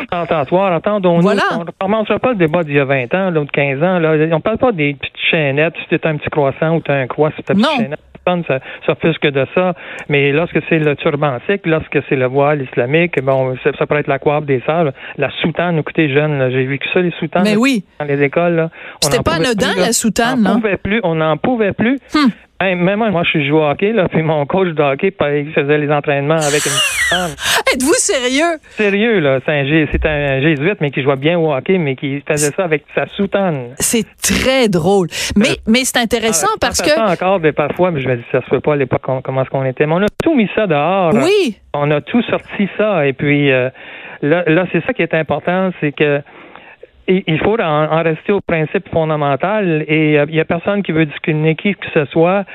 voilà. 1.22 1.44
On 1.54 1.90
ne 1.90 2.18
pas 2.20 2.30
le 2.30 2.36
débat 2.36 2.64
d'il 2.64 2.76
y 2.76 2.80
a 2.80 2.86
20 2.86 3.14
ans, 3.14 3.30
là, 3.30 3.40
ou 3.42 3.46
de 3.46 3.52
15 3.52 3.84
ans. 3.84 4.00
Là. 4.00 4.28
On 4.32 4.42
parle 4.42 4.58
pas 4.58 4.72
des 4.72 4.94
petites 4.94 5.14
chaînettes, 5.32 5.74
si 5.78 5.86
c'est 5.90 6.06
un 6.06 6.18
petit 6.18 6.30
croissant 6.30 6.76
ou 6.76 6.82
tu 6.82 6.92
as 6.92 6.96
un 6.96 7.08
croix, 7.08 7.32
c'est 7.36 7.44
ta 7.44 7.54
petite 7.54 7.68
chaînette 7.78 8.00
plus 9.00 9.18
que 9.20 9.28
de 9.28 9.46
ça. 9.56 9.74
Mais 10.10 10.32
lorsque 10.32 10.60
c'est 10.70 10.80
le 10.80 10.96
turban 10.96 11.38
sikh, 11.48 11.66
lorsque 11.66 12.00
c'est 12.10 12.16
le 12.16 12.26
voile 12.26 12.62
islamique, 12.62 13.22
bon, 13.22 13.56
ça, 13.64 13.72
ça 13.78 13.86
pourrait 13.86 14.02
être 14.02 14.08
la 14.08 14.20
coiffe 14.20 14.46
des 14.46 14.62
sages, 14.66 14.92
la 15.18 15.30
soutane. 15.42 15.78
Écoutez, 15.78 16.10
jeune, 16.14 16.50
j'ai 16.52 16.66
vu 16.66 16.78
que 16.80 16.86
ça, 16.94 17.00
les 17.00 17.12
soutanes. 17.20 17.44
Mais 17.44 17.56
oui. 17.56 17.86
Dans 18.00 18.06
les 18.06 18.22
écoles, 18.22 18.70
C'était 19.02 19.24
pas 19.24 19.36
anodin, 19.36 19.74
la 19.78 19.94
soutane, 19.94 20.40
On 20.40 20.42
n'en 20.42 20.56
pouvait 20.56 20.78
plus, 20.78 21.00
on 21.04 21.16
n'en 21.16 21.38
pouvait 21.38 21.74
plus. 21.74 22.00
Hum. 22.16 22.32
Même 22.62 22.98
moi, 22.98 23.12
moi, 23.12 23.24
je 23.24 23.30
suis 23.30 23.48
joué 23.48 23.60
au 23.60 23.66
hockey, 23.66 23.94
là, 23.94 24.08
puis 24.08 24.24
mon 24.24 24.46
coach 24.46 24.70
de 24.70 24.82
hockey, 24.82 25.14
il 25.20 25.54
faisait 25.54 25.78
les 25.78 25.92
entraînements 25.92 26.36
avec 26.36 26.66
une 26.66 26.72
Êtes-vous 27.74 27.94
sérieux? 27.94 28.60
Sérieux, 28.70 29.20
là. 29.20 29.40
C'est 29.46 29.52
un, 29.52 30.10
un, 30.10 30.42
jésuite, 30.42 30.82
mais 30.82 30.92
qui 30.92 31.02
jouait 31.04 31.16
bien 31.16 31.38
au 31.38 31.54
hockey, 31.54 31.78
mais 31.78 31.96
qui 31.96 32.22
faisait 32.28 32.52
ça 32.52 32.64
avec 32.64 32.84
sa 32.96 33.06
soutane. 33.08 33.70
C'est 33.80 34.06
très 34.22 34.68
drôle. 34.68 35.08
Mais, 35.36 35.50
euh, 35.50 35.56
mais 35.68 35.84
c'est 35.84 36.00
intéressant 36.00 36.48
ah, 36.54 36.58
parce 36.60 36.82
que. 36.82 37.12
Encore, 37.14 37.40
mais 37.40 37.54
parfois, 37.54 37.92
mais 37.92 38.02
je 38.02 38.10
me 38.10 38.18
dis, 38.18 38.24
ça 38.32 38.42
se 38.42 38.48
fait 38.48 38.60
pas 38.60 38.74
à 38.74 38.76
l'époque, 38.76 39.02
comment 39.24 39.42
est-ce 39.42 39.50
qu'on 39.50 39.66
était. 39.66 39.86
Mais 39.86 39.94
on 39.94 40.04
a 40.04 40.08
tout 40.24 40.36
mis 40.36 40.50
ça 40.56 40.68
dehors. 40.68 41.14
Oui. 41.14 41.58
On 41.74 41.90
a 41.92 42.02
tout 42.02 42.22
sorti 42.24 42.68
ça. 42.78 43.06
Et 43.06 43.14
puis, 43.14 43.52
euh, 43.52 43.70
là, 44.22 44.44
là 44.48 44.66
c'est 44.72 44.84
ça 44.86 44.94
qui 44.94 45.02
est 45.02 45.14
important, 45.14 45.72
c'est 45.80 45.92
que 45.92 46.22
il 47.08 47.40
faut 47.40 47.60
en, 47.60 48.04
rester 48.04 48.32
au 48.32 48.42
principe 48.42 48.90
fondamental 48.90 49.86
et 49.88 50.20
euh, 50.20 50.26
il 50.28 50.34
n'y 50.34 50.40
a 50.40 50.46
personne 50.46 50.84
qui 50.84 50.92
veut 50.92 51.06
discriminer 51.06 51.56
qui 51.56 51.74
que 51.74 51.88
ce 51.94 52.06
soit 52.06 52.46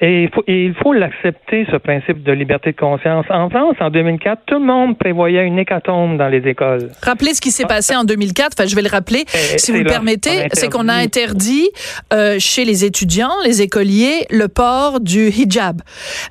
et 0.00 0.30
il 0.46 0.74
faut, 0.74 0.92
l'accepter, 0.92 1.66
ce 1.70 1.76
principe 1.76 2.22
de 2.22 2.32
liberté 2.32 2.72
de 2.72 2.76
conscience. 2.76 3.24
En 3.30 3.48
France, 3.50 3.76
en 3.80 3.90
2004, 3.90 4.42
tout 4.46 4.58
le 4.58 4.64
monde 4.64 4.98
prévoyait 4.98 5.44
une 5.46 5.58
hécatombe 5.58 6.18
dans 6.18 6.28
les 6.28 6.46
écoles. 6.48 6.90
Rappelez 7.02 7.34
ce 7.34 7.40
qui 7.40 7.50
s'est 7.50 7.64
passé 7.64 7.94
en 7.96 8.04
2004. 8.04 8.54
Enfin, 8.58 8.68
je 8.68 8.74
vais 8.74 8.82
le 8.82 8.88
rappeler, 8.88 9.24
si 9.28 9.72
vous 9.72 9.78
le 9.78 9.84
permettez. 9.84 10.48
C'est 10.52 10.68
qu'on 10.70 10.88
a 10.88 10.94
interdit 10.94 11.68
euh, 12.12 12.36
chez 12.38 12.64
les 12.64 12.84
étudiants, 12.84 13.32
les 13.44 13.62
écoliers, 13.62 14.26
le 14.30 14.48
port 14.48 15.00
du 15.00 15.28
hijab. 15.28 15.82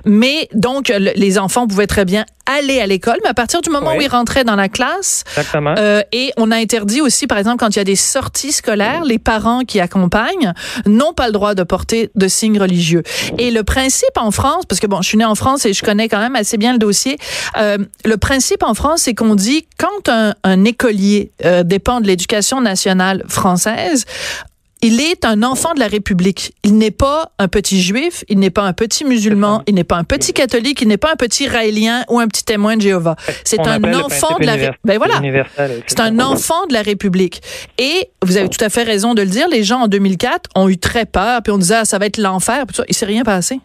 Mais 0.04 0.48
donc, 0.54 0.92
les 1.16 1.38
enfants 1.38 1.66
pouvaient 1.66 1.86
très 1.86 2.04
bien 2.04 2.24
aller 2.46 2.80
à 2.80 2.86
l'école, 2.86 3.16
mais 3.22 3.30
à 3.30 3.34
partir 3.34 3.62
du 3.62 3.70
moment 3.70 3.94
où 3.96 4.00
ils 4.00 4.08
rentraient 4.08 4.44
dans 4.44 4.56
la 4.56 4.68
classe, 4.68 5.24
euh, 5.78 6.02
et 6.12 6.32
on 6.36 6.50
a 6.50 6.56
interdit 6.56 7.00
aussi, 7.00 7.26
par 7.26 7.38
exemple, 7.38 7.56
quand 7.58 7.70
il 7.70 7.78
y 7.78 7.80
a 7.80 7.84
des 7.84 7.96
sorties 7.96 8.52
scolaires, 8.52 9.04
les 9.04 9.18
parents 9.18 9.60
qui 9.60 9.80
accompagnent 9.80 10.52
n'ont 10.86 11.14
pas 11.14 11.26
le 11.26 11.32
droit 11.32 11.54
de 11.54 11.62
porter 11.62 12.10
de 12.14 12.28
signes 12.28 12.60
religieux. 12.60 13.02
Et 13.38 13.50
le 13.50 13.64
principe 13.64 14.16
en 14.16 14.30
France, 14.30 14.64
parce 14.68 14.80
que 14.80 14.86
bon, 14.86 15.02
je 15.02 15.08
suis 15.08 15.18
née 15.18 15.24
en 15.24 15.34
France 15.34 15.66
et 15.66 15.72
je 15.72 15.82
connais 15.82 16.08
quand 16.08 16.20
même 16.20 16.36
assez 16.36 16.56
bien 16.56 16.72
le 16.72 16.78
dossier, 16.78 17.18
euh, 17.56 17.78
le 18.04 18.16
principe 18.16 18.62
en 18.62 18.74
France, 18.74 19.02
c'est 19.02 19.14
qu'on 19.14 19.34
dit 19.34 19.66
quand 19.78 20.08
un, 20.08 20.34
un 20.44 20.64
écolier 20.64 21.32
euh, 21.44 21.62
dépend 21.62 22.00
de 22.00 22.06
l'éducation 22.06 22.60
nationale 22.60 23.24
française, 23.28 24.04
il 24.84 25.00
est 25.00 25.24
un 25.24 25.42
enfant 25.42 25.72
de 25.72 25.80
la 25.80 25.86
République. 25.86 26.54
Il 26.62 26.76
n'est 26.76 26.90
pas 26.90 27.32
un 27.38 27.48
petit 27.48 27.80
juif, 27.80 28.22
il 28.28 28.38
n'est 28.38 28.50
pas 28.50 28.64
un 28.64 28.74
petit 28.74 29.06
musulman, 29.06 29.62
il 29.66 29.74
n'est 29.74 29.82
pas 29.82 29.96
un 29.96 30.04
petit 30.04 30.34
catholique, 30.34 30.82
il 30.82 30.88
n'est 30.88 30.98
pas 30.98 31.10
un 31.10 31.16
petit 31.16 31.48
raélien 31.48 32.04
ou 32.10 32.20
un 32.20 32.28
petit 32.28 32.44
témoin 32.44 32.76
de 32.76 32.82
Jéhovah. 32.82 33.16
C'est 33.44 33.66
un 33.66 33.82
enfant 33.94 34.36
de 34.38 34.44
la 34.44 34.56
ben 34.84 34.98
voilà. 34.98 35.22
C'est 35.86 36.00
un 36.00 36.20
enfant 36.20 36.66
de 36.66 36.74
la 36.74 36.82
République. 36.82 37.40
Et 37.78 38.10
vous 38.22 38.36
avez 38.36 38.50
tout 38.50 38.62
à 38.62 38.68
fait 38.68 38.82
raison 38.82 39.14
de 39.14 39.22
le 39.22 39.28
dire, 39.28 39.48
les 39.48 39.64
gens 39.64 39.80
en 39.80 39.88
2004 39.88 40.50
ont 40.54 40.68
eu 40.68 40.76
très 40.76 41.06
peur, 41.06 41.42
puis 41.42 41.50
on 41.50 41.58
disait 41.58 41.76
ah, 41.76 41.84
ça 41.86 41.98
va 41.98 42.04
être 42.04 42.18
l'enfer, 42.18 42.66
puis 42.66 42.76
ça, 42.76 42.84
il 42.86 42.94
s'est 42.94 43.06
rien 43.06 43.22
passé. 43.22 43.60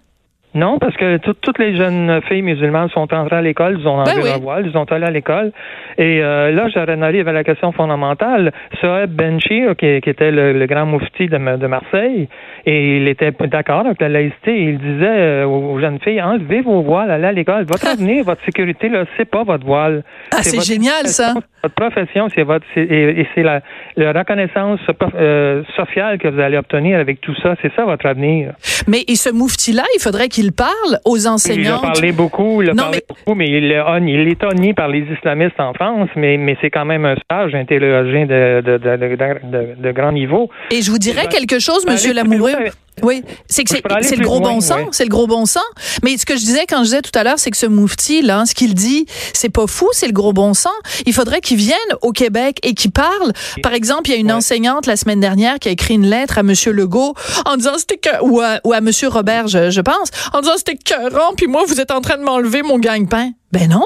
Non, 0.55 0.79
parce 0.79 0.95
que 0.97 1.17
toutes 1.17 1.59
les 1.59 1.77
jeunes 1.77 2.21
filles 2.27 2.41
musulmanes 2.41 2.89
sont 2.89 3.13
entrées 3.13 3.35
à 3.35 3.41
l'école, 3.41 3.77
ils 3.79 3.87
ont 3.87 3.99
enlevé 3.99 4.15
ben 4.15 4.25
leur 4.25 4.39
voile, 4.39 4.65
ils 4.65 4.71
sont 4.73 4.91
allées 4.91 5.05
à 5.05 5.11
l'école. 5.11 5.51
Et 5.99 6.23
euh, 6.23 6.51
là, 6.51 6.67
j'en 6.69 7.01
arrive 7.03 7.27
à 7.27 7.31
la 7.31 7.43
question 7.43 7.71
fondamentale. 7.71 8.51
Soeb 8.81 9.11
Benchir, 9.11 9.75
qui, 9.77 10.01
qui 10.01 10.09
était 10.09 10.31
le, 10.31 10.65
grand 10.65 10.87
moufti 10.87 11.27
de, 11.27 11.57
de, 11.57 11.67
Marseille, 11.67 12.27
et 12.65 12.97
il 12.97 13.07
était 13.07 13.31
d'accord 13.31 13.85
avec 13.85 14.01
la 14.01 14.09
laïcité, 14.09 14.59
il 14.59 14.79
disait 14.79 15.05
euh, 15.05 15.45
aux 15.45 15.79
jeunes 15.79 15.99
filles, 15.99 16.21
enlevez 16.21 16.61
vos 16.61 16.81
voiles, 16.81 17.11
allez 17.11 17.27
à 17.27 17.31
l'école. 17.31 17.65
Votre 17.65 17.87
avenir, 17.93 18.23
votre 18.23 18.43
sécurité, 18.43 18.89
là, 18.89 19.05
c'est 19.17 19.29
pas 19.29 19.43
votre 19.43 19.65
voile. 19.65 20.03
Ah, 20.31 20.41
c'est 20.41 20.61
génial, 20.61 21.05
ça. 21.07 21.35
Votre 21.63 21.75
profession, 21.75 22.29
c'est 22.33 22.43
votre, 22.43 22.65
et, 22.75 23.27
c'est 23.35 23.43
la, 23.43 23.61
la, 23.97 24.13
reconnaissance 24.13 24.79
euh, 25.15 25.63
sociale 25.75 26.17
que 26.17 26.27
vous 26.27 26.39
allez 26.39 26.57
obtenir 26.57 26.99
avec 26.99 27.19
tout 27.21 27.35
ça. 27.41 27.55
C'est 27.61 27.71
ça 27.75 27.85
votre 27.85 28.05
avenir. 28.05 28.53
Mais 28.87 29.03
et 29.07 29.15
ce 29.15 29.29
moufti-là, 29.29 29.83
il 29.95 30.01
faudrait 30.01 30.29
qu'il 30.29 30.51
parle 30.53 30.99
aux 31.05 31.27
enseignants. 31.27 31.79
Il 31.81 31.87
a 31.87 31.91
parlé 31.91 32.11
beaucoup, 32.11 32.61
il 32.61 32.69
a 32.69 32.75
parlé 32.75 32.97
mais... 32.97 33.03
beaucoup, 33.07 33.35
mais 33.35 33.47
il, 33.47 33.65
il 33.65 33.71
est 33.71 34.43
honni 34.43 34.73
par 34.73 34.87
les 34.87 35.05
islamistes 35.13 35.59
en 35.59 35.73
France, 35.73 36.09
mais, 36.15 36.37
mais 36.37 36.57
c'est 36.61 36.69
quand 36.69 36.85
même 36.85 37.05
un 37.05 37.15
stage 37.15 37.53
interrogé 37.55 38.25
de, 38.25 38.61
de, 38.61 38.77
de, 38.77 39.75
de, 39.81 39.91
grand 39.91 40.11
niveau. 40.11 40.49
Et 40.71 40.81
je 40.81 40.91
vous 40.91 40.97
dirais 40.97 41.27
quelque 41.27 41.59
chose, 41.59 41.85
Monsieur 41.85 42.13
Lamoureux. 42.13 42.53
Oui, 43.03 43.23
c'est 43.47 43.63
que 43.63 43.69
c'est 44.01 44.15
le 44.15 44.23
gros 44.23 44.39
bon 44.39 44.61
sens, 44.61 44.87
c'est 44.91 45.03
le 45.03 45.09
gros 45.09 45.27
bon 45.27 45.45
sens. 45.45 45.63
Mais 46.03 46.17
ce 46.17 46.25
que 46.25 46.35
je 46.35 46.41
disais 46.41 46.65
quand 46.67 46.79
je 46.79 46.83
disais 46.85 47.01
tout 47.01 47.17
à 47.17 47.23
l'heure, 47.23 47.39
c'est 47.39 47.51
que 47.51 47.57
ce 47.57 47.65
moufti 47.65 48.21
là, 48.21 48.45
ce 48.45 48.53
qu'il 48.53 48.73
dit, 48.73 49.05
c'est 49.33 49.49
pas 49.49 49.67
fou, 49.67 49.87
c'est 49.91 50.07
le 50.07 50.13
gros 50.13 50.33
bon 50.33 50.53
sens. 50.53 50.73
Il 51.05 51.13
faudrait 51.13 51.41
qu'il 51.41 51.57
vienne 51.57 51.77
au 52.01 52.11
Québec 52.11 52.59
et 52.63 52.73
qu'il 52.73 52.91
parle. 52.91 53.33
Par 53.63 53.73
exemple, 53.73 54.09
il 54.09 54.13
y 54.13 54.15
a 54.15 54.19
une 54.19 54.31
enseignante 54.31 54.85
la 54.85 54.95
semaine 54.95 55.19
dernière 55.19 55.59
qui 55.59 55.69
a 55.69 55.71
écrit 55.71 55.95
une 55.95 56.09
lettre 56.09 56.37
à 56.37 56.43
Monsieur 56.43 56.71
Legault 56.71 57.13
en 57.45 57.57
disant 57.57 57.73
c'était 57.77 57.97
que 57.97 58.23
ou 58.23 58.41
à, 58.41 58.59
ou 58.63 58.73
à 58.73 58.81
Monsieur 58.81 59.07
Robert, 59.07 59.47
je, 59.47 59.69
je 59.69 59.81
pense, 59.81 60.09
en 60.33 60.41
disant 60.41 60.53
c'était 60.57 60.77
cœurant, 60.77 61.33
puis 61.35 61.47
moi 61.47 61.63
vous 61.67 61.79
êtes 61.79 61.91
en 61.91 62.01
train 62.01 62.17
de 62.17 62.23
m'enlever 62.23 62.61
mon 62.63 62.79
gagne-pain. 62.79 63.31
Ben 63.51 63.69
non. 63.69 63.85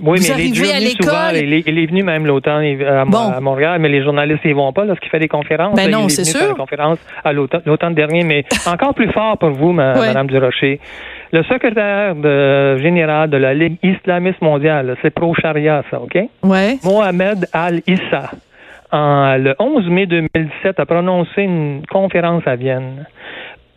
Oui, 0.00 0.18
mais 0.20 0.44
il 0.44 0.64
est, 0.64 0.78
venu 0.78 0.90
souvent, 1.00 1.28
il, 1.32 1.52
est, 1.52 1.64
il 1.66 1.78
est 1.78 1.86
venu 1.86 2.02
même 2.02 2.26
l'automne 2.26 2.64
à, 2.82 3.40
Montréal, 3.40 3.78
mais 3.78 3.88
les 3.88 4.02
journalistes 4.02 4.40
ils 4.44 4.54
vont 4.54 4.72
pas 4.72 4.84
lorsqu'il 4.84 5.10
fait 5.10 5.20
des 5.20 5.28
conférences. 5.28 5.76
Ben 5.76 5.90
non, 5.90 6.08
c'est 6.08 6.24
sûr. 6.24 6.40
Faire 6.40 6.48
des 6.48 6.58
conférences 6.58 6.98
à 7.22 7.32
l'automne 7.32 7.94
dernier, 7.94 8.24
mais 8.24 8.44
encore 8.66 8.94
plus 8.94 9.10
fort 9.12 9.38
pour 9.38 9.50
vous, 9.50 9.72
Madame 9.72 10.26
Durocher. 10.26 10.80
Le 11.32 11.42
secrétaire 11.44 12.14
de, 12.16 12.78
général 12.78 13.30
de 13.30 13.36
la 13.36 13.54
Ligue 13.54 13.78
islamiste 13.82 14.42
mondiale, 14.42 14.96
c'est 15.02 15.10
pro-charia, 15.10 15.82
ça, 15.90 16.00
OK? 16.00 16.18
Ouais. 16.42 16.78
Mohamed 16.84 17.46
Al-Issa, 17.52 18.30
le 18.92 19.54
11 19.58 19.88
mai 19.88 20.06
2017, 20.06 20.80
a 20.80 20.86
prononcé 20.86 21.42
une 21.42 21.82
conférence 21.90 22.42
à 22.46 22.56
Vienne. 22.56 23.06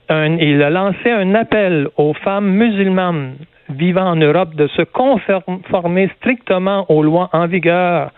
il 0.09 0.63
a 0.63 0.69
lancé 0.69 1.11
un 1.11 1.35
appel 1.35 1.87
aux 1.97 2.13
femmes 2.13 2.49
musulmanes 2.49 3.35
vivant 3.69 4.11
en 4.11 4.15
Europe 4.15 4.55
de 4.55 4.67
se 4.67 4.83
conformer 4.83 6.09
strictement 6.17 6.85
aux 6.89 7.03
lois 7.03 7.29
en 7.33 7.47
vigueur, 7.47 8.11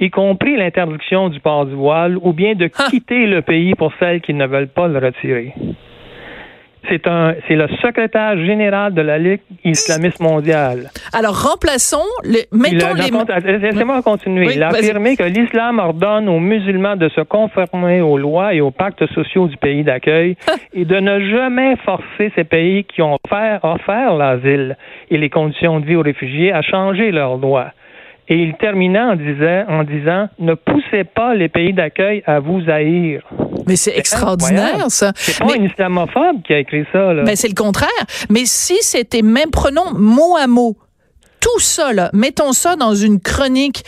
y 0.00 0.10
compris 0.10 0.56
l'interdiction 0.56 1.28
du 1.28 1.40
port 1.40 1.66
du 1.66 1.74
voile, 1.74 2.16
ou 2.22 2.32
bien 2.32 2.54
de 2.54 2.70
ah. 2.78 2.86
quitter 2.90 3.26
le 3.26 3.42
pays 3.42 3.74
pour 3.74 3.92
celles 3.98 4.20
qui 4.20 4.34
ne 4.34 4.46
veulent 4.46 4.68
pas 4.68 4.88
le 4.88 4.98
retirer. 4.98 5.54
C'est 6.88 7.06
un, 7.06 7.34
c'est 7.46 7.56
le 7.56 7.68
secrétaire 7.82 8.36
général 8.38 8.94
de 8.94 9.02
la 9.02 9.18
Ligue 9.18 9.40
islamiste 9.64 10.20
mondiale. 10.20 10.90
Alors 11.12 11.50
remplaçons, 11.50 12.06
les, 12.24 12.46
mettons 12.52 12.94
les. 12.94 13.58
Laissez-moi 13.58 14.02
continuer. 14.02 14.54
il 14.54 14.62
a 14.62 14.68
affirmé 14.68 15.16
que 15.16 15.24
l'islam 15.24 15.78
ordonne 15.78 16.28
aux 16.28 16.40
musulmans 16.40 16.96
de 16.96 17.08
se 17.10 17.20
conformer 17.20 18.00
aux 18.00 18.18
lois 18.18 18.54
et 18.54 18.60
aux 18.60 18.70
pactes 18.70 19.06
sociaux 19.12 19.48
du 19.48 19.56
pays 19.56 19.84
d'accueil 19.84 20.36
et 20.72 20.84
de 20.84 20.96
ne 20.96 21.20
jamais 21.30 21.76
forcer 21.84 22.32
ces 22.34 22.44
pays 22.44 22.84
qui 22.84 23.02
ont 23.02 23.18
offert, 23.24 23.60
offert 23.64 24.14
l'asile 24.14 24.76
et 25.10 25.18
les 25.18 25.30
conditions 25.30 25.80
de 25.80 25.86
vie 25.86 25.96
aux 25.96 26.02
réfugiés 26.02 26.52
à 26.52 26.62
changer 26.62 27.10
leurs 27.10 27.36
lois. 27.36 27.72
Et 28.30 28.36
il 28.36 28.54
terminait 28.54 29.00
en 29.00 29.16
disant, 29.16 29.64
en 29.68 29.84
disant 29.84 30.28
ne 30.38 30.54
poussez 30.54 31.04
pas 31.04 31.34
les 31.34 31.48
pays 31.48 31.72
d'accueil 31.72 32.22
à 32.26 32.40
vous 32.40 32.68
haïr. 32.68 33.22
Mais 33.68 33.76
c'est 33.76 33.96
extraordinaire, 33.96 34.86
ça. 34.88 35.12
C'est 35.16 35.38
pas 35.38 35.54
un 35.54 35.64
islamophobe 35.64 36.42
qui 36.44 36.54
a 36.54 36.58
écrit 36.58 36.84
ça. 36.92 37.12
Là. 37.12 37.22
Mais 37.24 37.36
c'est 37.36 37.48
le 37.48 37.54
contraire. 37.54 37.88
Mais 38.30 38.42
si 38.44 38.76
c'était 38.80 39.22
même, 39.22 39.50
prenons 39.50 39.92
mot 39.94 40.36
à 40.36 40.46
mot, 40.46 40.76
tout 41.40 41.60
ça, 41.60 41.92
là, 41.92 42.10
mettons 42.12 42.52
ça 42.52 42.76
dans 42.76 42.94
une 42.94 43.20
chronique 43.20 43.84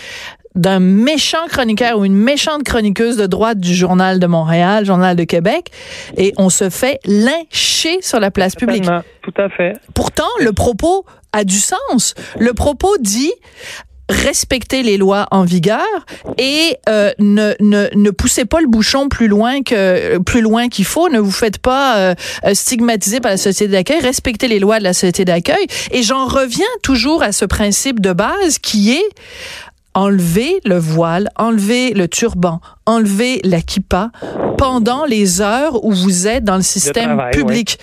d'un 0.55 0.81
méchant 0.81 1.47
chroniqueur 1.49 1.99
ou 1.99 2.05
une 2.05 2.17
méchante 2.17 2.65
chroniqueuse 2.65 3.17
de 3.17 3.27
droite 3.27 3.59
du 3.59 3.73
Journal 3.73 4.19
de 4.19 4.27
Montréal, 4.27 4.85
Journal 4.85 5.17
de 5.17 5.25
Québec, 5.25 5.71
et 6.17 6.33
on 6.39 6.51
se 6.51 6.71
fait 6.71 6.99
lyncher 7.05 8.03
sur 8.03 8.19
la 8.19 8.31
place 8.31 8.57
publique. 8.57 8.85
Tout 9.23 9.35
à 9.37 9.49
fait. 9.49 9.75
Pourtant, 9.95 10.29
le 10.41 10.53
propos 10.53 11.05
a 11.33 11.45
du 11.45 11.59
sens. 11.59 12.15
Le 12.39 12.53
propos 12.53 12.97
dit 12.99 13.33
respectez 14.11 14.83
les 14.83 14.97
lois 14.97 15.27
en 15.31 15.45
vigueur 15.45 15.87
et 16.37 16.77
euh, 16.89 17.11
ne, 17.19 17.55
ne, 17.61 17.89
ne 17.95 18.11
poussez 18.11 18.45
pas 18.45 18.61
le 18.61 18.67
bouchon 18.67 19.09
plus 19.09 19.29
loin 19.29 19.63
que 19.63 20.19
plus 20.19 20.41
loin 20.41 20.69
qu'il 20.69 20.85
faut. 20.85 21.09
Ne 21.09 21.19
vous 21.19 21.31
faites 21.31 21.59
pas 21.59 21.99
euh, 21.99 22.15
stigmatiser 22.53 23.21
par 23.21 23.31
la 23.31 23.37
société 23.37 23.73
d'accueil. 23.73 24.01
Respectez 24.01 24.49
les 24.49 24.59
lois 24.59 24.79
de 24.79 24.85
la 24.85 24.93
société 24.93 25.25
d'accueil. 25.25 25.67
Et 25.93 26.03
j'en 26.03 26.27
reviens 26.27 26.67
toujours 26.83 27.23
à 27.23 27.33
ce 27.33 27.45
principe 27.45 28.01
de 28.01 28.13
base 28.13 28.59
qui 28.59 28.93
est 28.93 29.09
enlever 29.95 30.61
le 30.65 30.79
voile, 30.79 31.31
enlever 31.37 31.93
le 31.95 32.09
turban, 32.09 32.61
enlever 32.87 33.41
la 33.45 33.61
kippa 33.61 34.11
pendant 34.57 35.05
les 35.05 35.41
heures 35.41 35.85
où 35.85 35.93
vous 35.93 36.27
êtes 36.27 36.45
dans 36.45 36.57
le 36.57 36.63
système 36.63 37.21
public. 37.33 37.79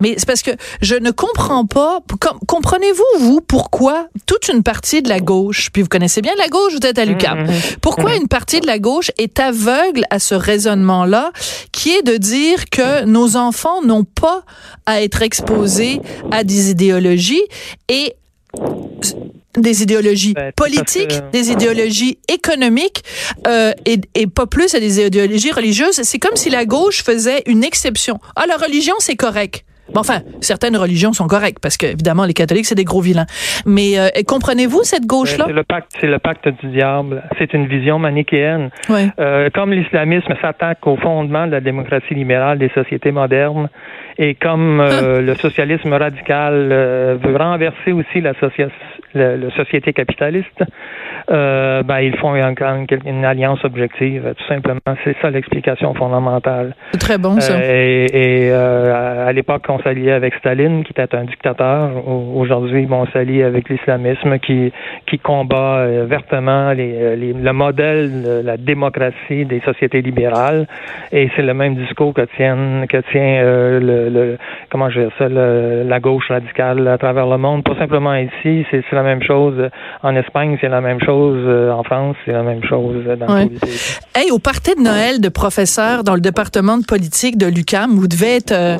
Mais 0.00 0.14
c'est 0.16 0.26
parce 0.26 0.42
que 0.42 0.50
je 0.80 0.94
ne 0.94 1.10
comprends 1.10 1.66
pas. 1.66 2.00
Comprenez-vous, 2.46 3.20
vous, 3.20 3.40
pourquoi 3.40 4.08
toute 4.26 4.48
une 4.48 4.62
partie 4.62 5.02
de 5.02 5.08
la 5.08 5.20
gauche, 5.20 5.70
puis 5.72 5.82
vous 5.82 5.88
connaissez 5.88 6.22
bien 6.22 6.32
la 6.38 6.48
gauche, 6.48 6.72
vous 6.72 6.86
êtes 6.86 6.98
à 6.98 7.04
l'UQAM, 7.04 7.44
mm-hmm. 7.44 7.76
pourquoi 7.80 8.12
mm-hmm. 8.12 8.20
une 8.20 8.28
partie 8.28 8.60
de 8.60 8.66
la 8.66 8.78
gauche 8.78 9.10
est 9.18 9.38
aveugle 9.38 10.04
à 10.10 10.18
ce 10.18 10.34
raisonnement-là, 10.34 11.32
qui 11.72 11.90
est 11.90 12.02
de 12.02 12.16
dire 12.16 12.68
que 12.70 13.04
nos 13.04 13.36
enfants 13.36 13.82
n'ont 13.82 14.04
pas 14.04 14.44
à 14.86 15.02
être 15.02 15.22
exposés 15.22 16.00
à 16.30 16.44
des 16.44 16.70
idéologies 16.70 17.42
et 17.88 18.14
des 19.58 19.82
idéologies 19.82 20.34
ben, 20.34 20.52
politiques, 20.52 21.20
des 21.32 21.50
idéologies 21.50 22.18
économiques 22.28 23.02
euh, 23.46 23.72
et, 23.84 24.00
et, 24.14 24.26
pas 24.26 24.46
plus 24.46 24.74
à 24.74 24.80
des 24.80 25.00
idéologies 25.00 25.52
religieuses. 25.52 26.00
C'est 26.02 26.18
comme 26.18 26.36
si 26.36 26.50
la 26.50 26.64
gauche 26.64 27.02
faisait 27.02 27.42
une 27.46 27.64
exception. 27.64 28.20
Ah, 28.36 28.46
la 28.46 28.56
religion, 28.56 28.94
c'est 29.00 29.16
correct. 29.16 29.64
Bon, 29.94 30.00
enfin, 30.00 30.20
certaines 30.40 30.76
religions 30.76 31.12
sont 31.12 31.26
correctes 31.26 31.58
parce 31.60 31.76
que 31.76 31.86
évidemment 31.86 32.24
les 32.24 32.34
catholiques 32.34 32.66
c'est 32.66 32.74
des 32.74 32.84
gros 32.84 33.00
vilains. 33.00 33.26
Mais 33.66 33.98
euh, 33.98 34.08
comprenez-vous 34.26 34.82
cette 34.84 35.06
gauche-là? 35.06 35.44
C'est 35.46 35.52
le 35.52 35.64
pacte, 35.64 35.92
c'est 36.00 36.06
le 36.06 36.18
pacte 36.18 36.48
du 36.48 36.68
diable. 36.68 37.22
C'est 37.38 37.52
une 37.54 37.66
vision 37.66 37.98
manichéenne. 37.98 38.70
Euh, 38.90 39.50
comme 39.54 39.72
l'islamisme 39.72 40.34
s'attaque 40.40 40.86
au 40.86 40.96
fondement 40.96 41.46
de 41.46 41.52
la 41.52 41.60
démocratie 41.60 42.14
libérale 42.14 42.58
des 42.58 42.70
sociétés 42.70 43.12
modernes, 43.12 43.68
et 44.18 44.34
comme 44.34 44.80
euh, 44.80 45.18
ah. 45.18 45.20
le 45.20 45.34
socialisme 45.34 45.92
radical 45.92 46.52
euh, 46.70 47.16
veut 47.22 47.36
renverser 47.36 47.92
aussi 47.92 48.20
la, 48.20 48.32
la 49.14 49.50
société 49.56 49.92
capitaliste, 49.92 50.62
euh, 51.30 51.82
ben, 51.82 52.00
ils 52.00 52.16
font 52.16 52.34
une, 52.34 52.86
une, 53.06 53.24
alliance 53.24 53.64
objective, 53.64 54.34
tout 54.36 54.46
simplement. 54.46 54.80
C'est 55.04 55.16
ça 55.20 55.30
l'explication 55.30 55.94
fondamentale. 55.94 56.74
C'est 56.92 56.98
très 56.98 57.18
bon, 57.18 57.38
ça. 57.40 57.54
Euh, 57.54 58.06
et, 58.12 58.46
et 58.46 58.50
euh, 58.52 59.28
à 59.28 59.32
l'époque, 59.32 59.64
on 59.68 59.78
s'alliait 59.80 60.12
avec 60.12 60.34
Staline, 60.34 60.84
qui 60.84 60.92
était 60.92 61.14
un 61.14 61.24
dictateur. 61.24 61.90
Aujourd'hui, 62.08 62.86
bon, 62.86 63.02
on 63.02 63.06
s'allie 63.06 63.42
avec 63.42 63.68
l'islamisme 63.68 64.38
qui, 64.38 64.72
qui 65.06 65.18
combat 65.18 65.78
euh, 65.78 66.06
vertement 66.08 66.72
les, 66.72 67.16
les, 67.16 67.32
le 67.32 67.52
modèle 67.52 68.22
de 68.22 68.42
la 68.44 68.56
démocratie 68.56 69.44
des 69.44 69.60
sociétés 69.60 70.02
libérales. 70.02 70.66
Et 71.12 71.30
c'est 71.36 71.42
le 71.42 71.54
même 71.54 71.74
discours 71.74 72.14
que, 72.14 72.22
tiennent, 72.36 72.86
que 72.88 72.98
tient 73.12 73.42
le, 73.42 74.08
le, 74.08 74.38
comment 74.70 74.90
je 74.90 75.00
dire 75.00 75.10
ça, 75.18 75.28
la 75.28 76.00
gauche 76.00 76.28
radicale 76.28 76.86
à 76.88 76.98
travers 76.98 77.26
le 77.26 77.38
monde. 77.38 77.64
Pas 77.64 77.76
simplement 77.76 78.14
ici, 78.14 78.66
c'est 78.70 78.84
la 78.92 79.02
même 79.02 79.22
chose 79.22 79.68
en 80.02 80.16
Espagne, 80.16 80.56
c'est 80.60 80.68
la 80.68 80.80
même 80.80 81.00
chose 81.00 81.09
euh, 81.12 81.70
en 81.70 81.82
France, 81.82 82.16
c'est 82.24 82.32
la 82.32 82.42
même 82.42 82.62
chose 82.64 83.04
dans 83.18 83.34
ouais. 83.34 83.48
Hey, 84.14 84.30
au 84.30 84.38
party 84.38 84.74
de 84.76 84.82
Noël 84.82 85.20
de 85.20 85.28
professeurs 85.28 86.04
dans 86.04 86.14
le 86.14 86.20
département 86.20 86.78
de 86.78 86.84
politique 86.84 87.38
de 87.38 87.46
l'UCAM, 87.46 87.92
vous 87.92 88.08
devez 88.08 88.36
être, 88.36 88.52
euh, 88.52 88.76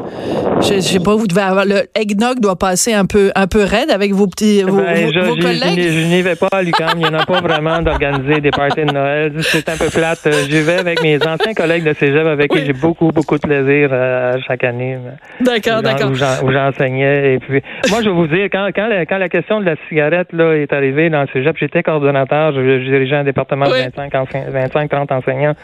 je, 0.60 0.75
je, 0.75 0.80
sais 0.80 1.00
pas, 1.00 1.14
vous 1.14 1.26
devez 1.26 1.40
avoir 1.40 1.64
le 1.64 1.82
eggnog 1.94 2.40
doit 2.40 2.56
passer 2.56 2.92
un 2.92 3.06
peu 3.06 3.30
un 3.34 3.46
peu 3.46 3.62
raide 3.62 3.90
avec 3.90 4.12
vos 4.12 4.26
petits 4.26 4.62
vos, 4.62 4.76
ben, 4.76 5.10
je, 5.12 5.20
vos 5.20 5.37
collègues. 5.37 5.80
Je, 5.80 6.06
n'y 6.06 6.22
vais 6.22 6.37
pas 6.37 6.49
à 6.52 6.62
l'UCAM, 6.62 6.92
il 6.96 6.99
n'y 6.99 7.06
en 7.06 7.14
a 7.14 7.26
pas 7.26 7.40
vraiment 7.40 7.82
d'organiser 7.82 8.40
des 8.40 8.50
parties 8.50 8.84
de 8.84 8.92
Noël. 8.92 9.32
C'est 9.40 9.68
un 9.68 9.76
peu 9.76 9.88
plate. 9.88 10.28
J'y 10.49 10.60
vais 10.60 10.78
avec 10.78 11.02
mes 11.02 11.16
anciens 11.26 11.54
collègues 11.54 11.84
de 11.84 11.92
cégep 11.94 12.26
avec 12.26 12.50
qui 12.50 12.64
j'ai 12.64 12.72
beaucoup 12.72 13.10
beaucoup 13.12 13.37
de 13.37 13.46
plaisir 13.46 13.88
euh, 13.92 14.37
chaque 14.46 14.64
année. 14.64 14.99
D'accord, 15.40 15.82
d'accord. 15.82 16.10
Où 16.42 16.50
j'enseignais 16.52 17.34
et 17.34 17.38
puis 17.38 17.62
moi 17.90 18.00
je 18.02 18.08
vais 18.08 18.14
vous 18.14 18.26
dire 18.26 18.46
quand 18.52 18.68
quand 18.75 18.87
la, 18.87 19.06
quand 19.06 19.18
la 19.18 19.28
question 19.28 19.60
de 19.60 19.66
la 19.66 19.75
cigarette 19.88 20.32
là 20.32 20.54
est 20.54 20.72
arrivée 20.72 21.10
dans 21.10 21.22
le 21.22 21.28
cégep, 21.32 21.56
j'étais 21.58 21.82
coordonnateur 21.82 22.19
je, 22.52 22.78
dirigeais 22.78 23.16
un 23.16 23.24
département 23.24 23.66
de 23.66 23.72
25-30 23.72 25.12
enseignants. 25.12 25.54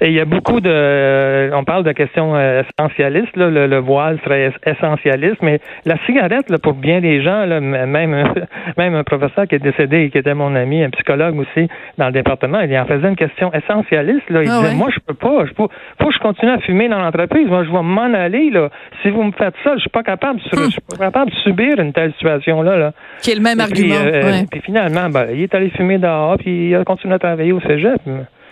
Et 0.00 0.08
il 0.08 0.12
y 0.12 0.20
a 0.20 0.24
beaucoup 0.24 0.60
de... 0.60 1.50
On 1.52 1.64
parle 1.64 1.84
de 1.84 1.92
questions 1.92 2.34
euh, 2.36 2.62
essentialistes. 2.62 3.36
le, 3.36 3.78
voile 3.78 4.18
serait 4.24 4.52
essentialiste, 4.66 5.42
mais 5.42 5.60
la 5.84 5.96
cigarette, 6.06 6.48
là, 6.50 6.58
pour 6.58 6.74
bien 6.74 7.00
des 7.00 7.22
gens, 7.22 7.44
là, 7.46 7.60
même, 7.60 8.34
même 8.76 8.94
un 8.94 9.04
professeur 9.04 9.46
qui 9.46 9.56
est 9.56 9.60
décédé 9.60 10.04
et 10.04 10.10
qui 10.10 10.18
était 10.18 10.34
mon 10.34 10.54
ami, 10.54 10.82
un 10.84 10.90
psychologue 10.90 11.38
aussi 11.38 11.68
dans 11.96 12.06
le 12.06 12.12
département, 12.12 12.60
il 12.60 12.78
en 12.78 12.86
faisait 12.86 13.08
une 13.08 13.16
question 13.16 13.52
essentialiste. 13.52 14.28
Là. 14.30 14.42
Il 14.42 14.50
ah 14.50 14.60
disait, 14.62 14.74
moi, 14.74 14.88
je 14.94 15.00
peux 15.00 15.14
pas. 15.14 15.46
Je 15.46 15.52
peux, 15.52 15.66
faut 16.00 16.08
que 16.08 16.14
je 16.14 16.20
continue 16.20 16.52
à 16.52 16.58
fumer 16.58 16.88
dans 16.88 16.98
l'entreprise. 16.98 17.46
Moi, 17.48 17.64
je 17.64 17.70
vais 17.70 17.82
m'en 17.82 18.12
aller. 18.14 18.50
Là. 18.50 18.70
Si 19.02 19.10
vous 19.10 19.22
me 19.22 19.32
faites 19.32 19.54
ça, 19.64 19.74
je 19.74 19.80
suis 19.80 19.90
pas 19.90 20.02
capable, 20.02 20.38
de, 20.38 20.44
je 20.44 20.70
suis 20.70 20.80
pas 20.80 20.96
capable 21.06 21.30
de 21.30 21.36
subir 21.36 21.78
une 21.78 21.92
telle 21.92 22.12
situation-là. 22.12 22.76
Là. 22.76 22.92
Qui 23.22 23.32
est 23.32 23.36
le 23.36 23.42
même 23.42 23.60
argument. 23.60 23.96
Euh, 23.98 24.42
puis 24.50 24.60
finalement, 24.60 25.08
ben, 25.08 25.28
il 25.32 25.42
est 25.42 25.54
allé 25.54 25.70
fumer 25.70 25.98
dehors, 25.98 26.36
puis 26.38 26.70
il 26.70 26.74
a 26.74 26.84
continué 26.84 27.14
à 27.14 27.18
travailler 27.18 27.52
au 27.52 27.60
cégep. 27.60 28.00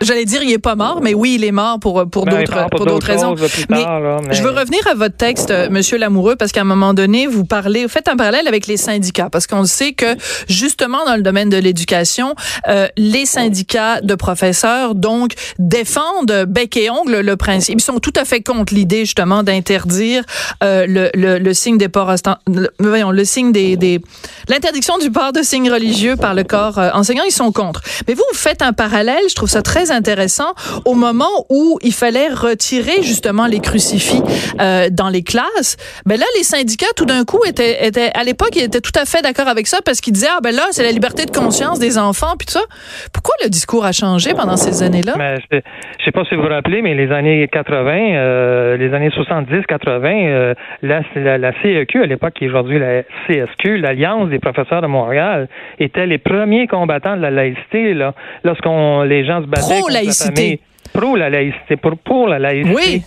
J'allais 0.01 0.25
dire, 0.25 0.43
il 0.43 0.51
est 0.51 0.59
pas 0.59 0.75
mort, 0.75 0.99
mais 1.01 1.13
oui, 1.13 1.35
il 1.35 1.43
est 1.43 1.51
mort 1.51 1.79
pour 1.79 2.07
pour 2.09 2.25
ben, 2.25 2.39
d'autres 2.39 2.67
pour, 2.69 2.85
d'autres 2.85 3.07
raisons. 3.07 3.35
mais, 3.69 3.83
je 4.31 4.43
veux 4.43 4.51
revenir 4.51 4.85
à 4.87 4.93
votre 4.93 5.15
texte, 5.15 5.51
euh, 5.51 5.69
Monsieur 5.69 5.97
Lamoureux, 5.97 6.35
parce 6.35 6.51
qu'à 6.51 6.61
un 6.61 6.65
moment 6.65 6.93
donné, 6.93 7.27
vous 7.27 7.45
parlez, 7.45 7.83
vous 7.83 7.89
faites 7.89 8.07
un 8.07 8.15
parallèle 8.15 8.47
avec 8.47 8.67
les 8.67 8.77
syndicats, 8.77 9.29
parce 9.31 9.47
qu'on 9.47 9.65
sait 9.65 9.93
que 9.93 10.15
justement 10.47 11.03
dans 11.05 11.15
le 11.15 11.23
domaine 11.23 11.49
de 11.49 11.57
l'éducation, 11.57 12.35
euh, 12.67 12.87
les 12.97 13.25
syndicats 13.25 14.01
de 14.01 14.15
professeurs 14.15 14.95
donc 14.95 15.33
défendent 15.59 16.45
bec 16.47 16.77
et 16.77 16.89
ongle 16.89 17.19
le 17.19 17.35
principe. 17.35 17.79
Ils 17.79 17.83
sont 17.83 17.99
tout 17.99 18.13
à 18.15 18.25
fait 18.25 18.41
contre 18.41 18.73
l'idée 18.73 19.05
justement 19.05 19.43
d'interdire 19.43 20.23
euh, 20.63 20.85
le, 20.87 21.09
le, 21.13 21.39
le, 21.39 21.53
signe 21.53 21.77
des 21.77 21.89
ports, 21.89 22.13
le, 22.47 22.69
voyons, 22.79 23.11
le 23.11 23.25
signe 23.25 23.51
des, 23.51 23.77
des 23.77 23.99
l'interdiction 24.47 24.97
du 24.97 25.11
port 25.11 25.33
de 25.33 25.41
signes 25.41 25.71
religieux 25.71 26.15
par 26.15 26.33
le 26.33 26.43
corps 26.43 26.77
euh, 26.77 26.89
enseignant. 26.93 27.23
Ils 27.25 27.31
sont 27.31 27.51
contre. 27.51 27.81
Mais 28.07 28.13
vous, 28.13 28.23
vous 28.31 28.37
faites 28.37 28.61
un 28.61 28.73
parallèle. 28.73 29.23
Je 29.29 29.35
trouve 29.35 29.49
ça 29.49 29.61
très 29.61 29.86
intéressant 29.91 30.53
au 30.85 30.93
moment 30.93 31.45
où 31.49 31.79
il 31.81 31.93
fallait 31.93 32.29
retirer 32.29 33.01
justement 33.01 33.47
les 33.47 33.59
crucifix 33.59 34.21
euh, 34.59 34.87
dans 34.91 35.09
les 35.09 35.23
classes. 35.23 35.77
Ben 36.05 36.19
là, 36.19 36.25
les 36.37 36.43
syndicats, 36.43 36.93
tout 36.95 37.05
d'un 37.05 37.25
coup, 37.25 37.39
étaient, 37.45 37.85
étaient 37.85 38.11
à 38.13 38.23
l'époque, 38.23 38.55
ils 38.55 38.63
étaient 38.63 38.81
tout 38.81 38.97
à 38.99 39.05
fait 39.05 39.21
d'accord 39.21 39.47
avec 39.47 39.67
ça 39.67 39.79
parce 39.83 40.01
qu'ils 40.01 40.13
disaient 40.13 40.27
ah 40.29 40.39
ben 40.41 40.55
là, 40.55 40.63
c'est 40.71 40.83
la 40.83 40.91
liberté 40.91 41.25
de 41.25 41.31
conscience 41.31 41.79
des 41.79 41.97
enfants 41.97 42.35
puis 42.37 42.45
tout 42.47 42.53
ça. 42.53 42.65
Pourquoi 43.13 43.35
le 43.43 43.49
discours 43.49 43.85
a 43.85 43.91
changé 43.91 44.33
pendant 44.33 44.57
ces 44.57 44.83
années-là? 44.83 45.13
Ben, 45.17 45.39
Je 45.51 46.05
sais 46.05 46.11
pas 46.11 46.23
si 46.25 46.35
vous 46.35 46.41
vous 46.41 46.47
rappelez, 46.47 46.81
mais 46.81 46.95
les 46.95 47.11
années 47.11 47.47
80, 47.47 47.91
euh, 47.93 48.77
les 48.77 48.93
années 48.93 49.09
70-80, 49.09 50.27
euh, 50.27 50.53
la, 50.81 51.01
la, 51.15 51.37
la, 51.37 51.51
CEQ 51.61 52.03
à 52.03 52.05
l'époque, 52.05 52.33
qui 52.33 52.45
est 52.45 52.47
aujourd'hui 52.47 52.79
la 52.79 53.03
CSQ, 53.27 53.77
l'Alliance 53.77 54.29
des 54.29 54.39
professeurs 54.39 54.81
de 54.81 54.87
Montréal, 54.87 55.47
était 55.79 56.05
les 56.05 56.17
premiers 56.17 56.67
combattants 56.67 57.17
de 57.17 57.21
la 57.21 57.31
laïcité 57.31 57.93
là, 57.93 58.13
lorsqu'on 58.43 59.03
les 59.03 59.25
gens 59.25 59.41
se 59.41 59.47
battaient 59.47 59.76
pro-laïcité. 59.79 60.59
Pro 60.93 61.15
la 61.15 61.29
laïcité, 61.29 61.77
pour, 61.77 61.97
pour 61.97 62.27
la 62.27 62.39
laïcité 62.39 63.01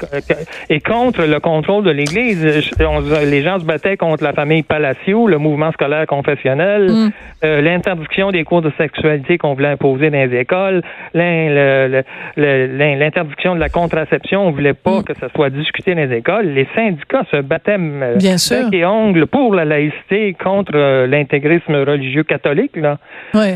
et 0.69 0.81
contre 0.81 1.23
le 1.23 1.41
contrôle 1.41 1.85
de 1.85 1.91
l'Église. 1.91 2.43
les 2.43 3.43
gens 3.43 3.59
se 3.59 3.65
battaient 3.65 3.97
contre 3.97 4.23
la 4.23 4.33
famille 4.33 4.63
Palacio, 4.63 5.27
le 5.27 5.39
mouvement 5.39 5.73
scolaire 5.73 6.07
confessionnel, 6.07 6.91
mm. 6.91 7.11
euh, 7.45 7.61
l'interdiction 7.61 8.31
des 8.31 8.45
cours 8.45 8.63
de 8.63 8.71
sexualité 8.79 9.39
qu'on 9.39 9.55
voulait 9.55 9.69
imposer 9.69 10.11
dans 10.11 10.31
les 10.31 10.39
écoles, 10.39 10.83
l'interdiction 11.15 13.55
de 13.55 13.61
la 13.61 13.69
contraception, 13.69 14.47
on 14.47 14.51
voulait 14.53 14.75
pas 14.75 15.01
mm. 15.01 15.05
que 15.05 15.15
ça 15.15 15.29
soit 15.35 15.51
discuté 15.51 15.95
dans 15.95 16.09
les 16.09 16.17
écoles. 16.17 16.47
Les 16.47 16.69
syndicats 16.75 17.25
se 17.31 17.41
battaient 17.41 17.77
euh, 17.79 18.17
Bien 18.17 18.39
sûr. 18.39 18.69
et 18.73 18.85
ongles 18.85 19.27
pour 19.27 19.55
la 19.55 19.65
laïcité 19.65 20.35
contre 20.35 20.73
euh, 20.75 21.07
l'intégrisme 21.07 21.75
religieux 21.75 22.25
catholique. 22.25 22.77
Là. 22.77 22.99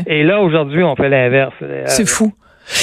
Et 0.07 0.23
là, 0.23 0.41
aujourd'hui, 0.41 0.83
on 0.83 0.95
fait 0.95 1.09
l'inverse. 1.09 1.53
C'est 1.85 2.07
fou. 2.07 2.31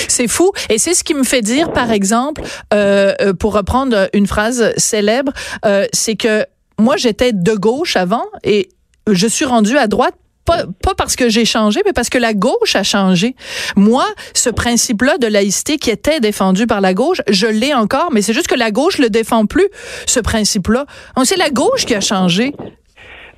C'est 0.09 0.29
fou. 0.29 0.53
Et 0.69 0.79
c'est 0.79 0.95
ce 0.95 1.05
qui 1.05 1.15
me 1.15 1.25
fait 1.25 1.43
dire, 1.43 1.73
par 1.73 1.91
exemple, 1.91 2.43
euh, 2.73 3.15
euh, 3.21 3.33
pour 3.33 3.55
reprendre 3.55 4.09
une 4.13 4.27
phrase 4.27 4.73
célèbre, 4.77 5.33
euh, 5.65 5.87
c'est 5.93 6.17
que 6.17 6.45
moi, 6.79 6.97
j'étais 6.97 7.33
de 7.33 7.53
gauche 7.55 7.97
avant 7.97 8.25
et 8.45 8.69
je 9.11 9.27
suis 9.27 9.45
rendue 9.45 9.77
à 9.79 9.87
droite 9.87 10.15
pas, 10.45 10.65
pas, 10.83 10.95
parce 10.97 11.15
que 11.15 11.29
j'ai 11.29 11.45
changé, 11.45 11.83
mais 11.85 11.93
parce 11.93 12.09
que 12.09 12.19
la 12.19 12.35
gauche 12.35 12.75
a 12.75 12.83
changé. 12.83 13.37
Moi, 13.77 14.07
ce 14.35 14.51
principe-là 14.51 15.19
de 15.19 15.29
laïcité 15.29 15.79
qui 15.79 15.91
était 15.91 16.19
défendu 16.19 16.67
par 16.67 16.81
la 16.81 16.95
gauche, 16.95 17.23
je 17.29 17.47
l'ai 17.47 17.75
encore, 17.75 18.11
mais 18.13 18.23
c'est 18.23 18.33
juste 18.33 18.49
que 18.49 18.57
la 18.57 18.73
gauche 18.73 18.99
le 18.99 19.09
défend 19.09 19.47
plus, 19.47 19.69
ce 20.07 20.19
principe-là. 20.19 20.87
C'est 21.25 21.37
la 21.37 21.51
gauche 21.51 21.87
qui 21.87 21.95
a 21.95 22.01
changé. 22.01 22.55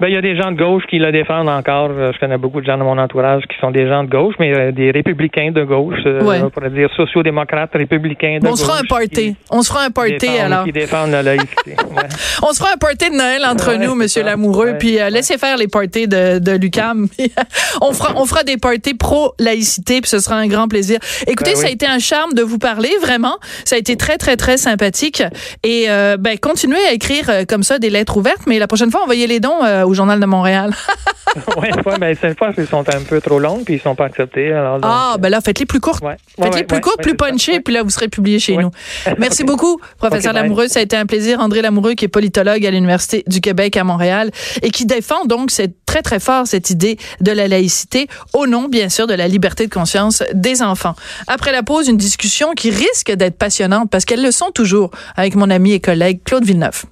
Ben, 0.00 0.09
il 0.09 0.14
y 0.14 0.16
a 0.16 0.20
des 0.20 0.37
gens 0.37 0.50
de 0.50 0.57
gauche 0.57 0.83
qui 0.90 0.98
le 0.98 1.12
défendent 1.12 1.48
encore. 1.48 1.90
Euh, 1.92 2.12
je 2.12 2.18
connais 2.18 2.37
beaucoup 2.37 2.61
de 2.61 2.66
gens 2.66 2.76
de 2.76 2.83
mon 2.83 2.98
entourage 2.98 3.44
qui 3.44 3.57
sont 3.61 3.70
des 3.70 3.87
gens 3.88 4.02
de 4.04 4.11
gauche, 4.11 4.35
mais 4.40 4.52
euh, 4.52 4.72
des 4.72 4.90
républicains 4.90 5.52
de 5.52 5.62
gauche, 5.64 5.94
euh, 6.07 6.22
Ouais. 6.22 6.40
on 6.42 6.50
pourrait 6.50 6.70
dire 6.70 6.88
sociodémocrates, 6.96 7.70
républicains 7.74 8.38
de 8.42 8.46
on 8.46 8.50
gauche. 8.50 8.61
se 8.61 8.64
fera 8.64 8.78
un 8.78 8.85
party. 8.88 9.37
On 9.50 9.62
se 9.62 9.68
fera 9.68 9.85
un 9.85 9.90
party 9.90 10.26
alors. 10.28 10.64
Qui 10.64 10.72
défendent 10.72 11.12
la 11.12 11.22
laïcité. 11.22 11.76
Ouais. 11.94 12.02
On 12.42 12.52
se 12.52 12.59
fera 12.59 12.70
un 12.74 12.76
party 12.76 13.09
de 13.11 13.14
Noël 13.16 13.42
entre 13.46 13.68
Ouais, 13.68 13.78
nous, 13.78 13.94
Monsieur 13.94 14.22
ça. 14.22 14.28
Lamoureux, 14.30 14.74
puis 14.80 14.98
euh, 15.00 15.11
laissez 15.11 15.38
faire 15.38 15.57
les 15.57 15.68
parties 15.68 16.09
de, 16.09 16.40
de 16.40 16.52
Lucam. 16.52 17.07
on 17.80 17.92
fera, 17.92 18.14
on 18.16 18.24
fera 18.26 18.42
des 18.42 18.57
parties 18.57 18.94
pro 18.94 19.33
laïcité, 19.38 20.00
puis 20.00 20.11
ce 20.11 20.18
sera 20.18 20.35
un 20.37 20.48
grand 20.48 20.66
plaisir. 20.66 20.98
Écoutez, 21.28 21.52
Ben 21.52 21.57
ça 21.61 21.66
a 21.68 21.70
été 21.70 21.87
un 21.87 22.00
charme 22.00 22.33
de 22.33 22.42
vous 22.42 22.59
parler, 22.59 22.90
vraiment. 23.00 23.37
Ça 23.64 23.76
a 23.76 23.78
été 23.78 23.96
très, 23.96 24.16
très, 24.18 24.37
très 24.37 24.57
sympathique. 24.57 25.22
Et 25.62 25.87
ben, 26.18 26.37
continuez 26.40 26.85
à 26.90 26.92
écrire 26.92 27.30
comme 27.48 27.62
ça 27.62 27.78
des 27.78 27.90
lettres 27.90 28.16
ouvertes, 28.16 28.42
mais 28.48 28.59
la 28.59 28.66
prochaine 28.66 28.90
fois, 28.90 29.02
envoyez 29.02 29.26
les 29.28 29.38
dons 29.40 29.61
euh, 29.85 29.88
au 29.88 29.94
Journal 29.94 30.20
de 30.20 30.27
Montréal. 30.27 30.73
ouais, 31.57 31.70
ouais, 31.85 31.99
ben, 31.99 32.16
cette 32.20 32.38
fois, 32.38 32.51
ils 32.57 32.66
sont 32.66 32.85
un 32.88 33.01
peu 33.01 33.20
trop 33.20 33.38
longues 33.38 33.64
puis 33.64 33.75
ils 33.75 33.81
sont 33.81 33.94
pas 33.94 34.07
acceptés. 34.07 34.53
Alors, 34.53 34.81
donc, 34.81 34.90
ah, 34.92 35.16
ben 35.18 35.29
là, 35.29 35.40
faites-les 35.40 35.66
plus 35.66 35.81
courtes. 35.81 36.03
ouais. 36.03 36.16
Ouais, 36.38 36.47
Faites-les 36.47 36.64
plus 36.64 36.81
courtes, 36.81 37.03
plus 37.03 37.11
c'est 37.11 37.16
punchées, 37.16 37.61
puis 37.61 37.75
là, 37.75 37.83
vous 37.83 37.90
serez 37.90 38.09
publié 38.09 38.38
chez 38.38 38.57
nous. 38.57 38.70
Merci 39.18 39.44
beaucoup, 39.44 39.81
professeur. 39.99 40.33
Lamoureux. 40.33 40.68
Ça 40.68 40.81
a 40.81 40.83
été 40.83 40.97
un 40.97 41.07
plaisir. 41.07 41.40
André 41.40 41.62
Lamoureux, 41.62 41.94
qui 41.94 42.05
est 42.05 42.09
politologue 42.09 42.64
à 42.66 42.70
l'Université 42.70 43.23
du 43.27 43.40
Québec 43.40 43.77
à 43.77 43.85
Montréal 43.85 44.31
et 44.62 44.70
qui 44.70 44.87
défend 44.87 45.25
donc 45.27 45.51
cette, 45.51 45.85
très, 45.87 46.03
très 46.03 46.20
fort 46.20 46.47
cette 46.47 46.70
idée 46.70 46.99
de 47.20 47.33
la 47.33 47.49
laïcité 47.49 48.09
au 48.33 48.47
nom, 48.47 48.68
bien 48.68 48.88
sûr, 48.88 49.07
de 49.07 49.14
la 49.14 49.29
liberté 49.29 49.66
de 49.66 49.73
conscience 49.73 50.23
des 50.33 50.62
enfants. 50.62 50.94
Après 51.27 51.53
la 51.53 51.62
pause, 51.62 51.88
une 51.88 51.97
discussion 51.97 52.53
qui 52.55 52.70
risque 52.70 53.12
d'être 53.12 53.38
passionnante 53.38 53.90
parce 53.90 54.05
qu'elles 54.05 54.23
le 54.23 54.31
sont 54.31 54.51
toujours 54.51 54.90
avec 55.16 55.35
mon 55.35 55.51
ami 55.51 55.73
et 55.73 55.81
collègue 55.81 56.20
Claude 56.25 56.44
Villeneuve. 56.44 56.85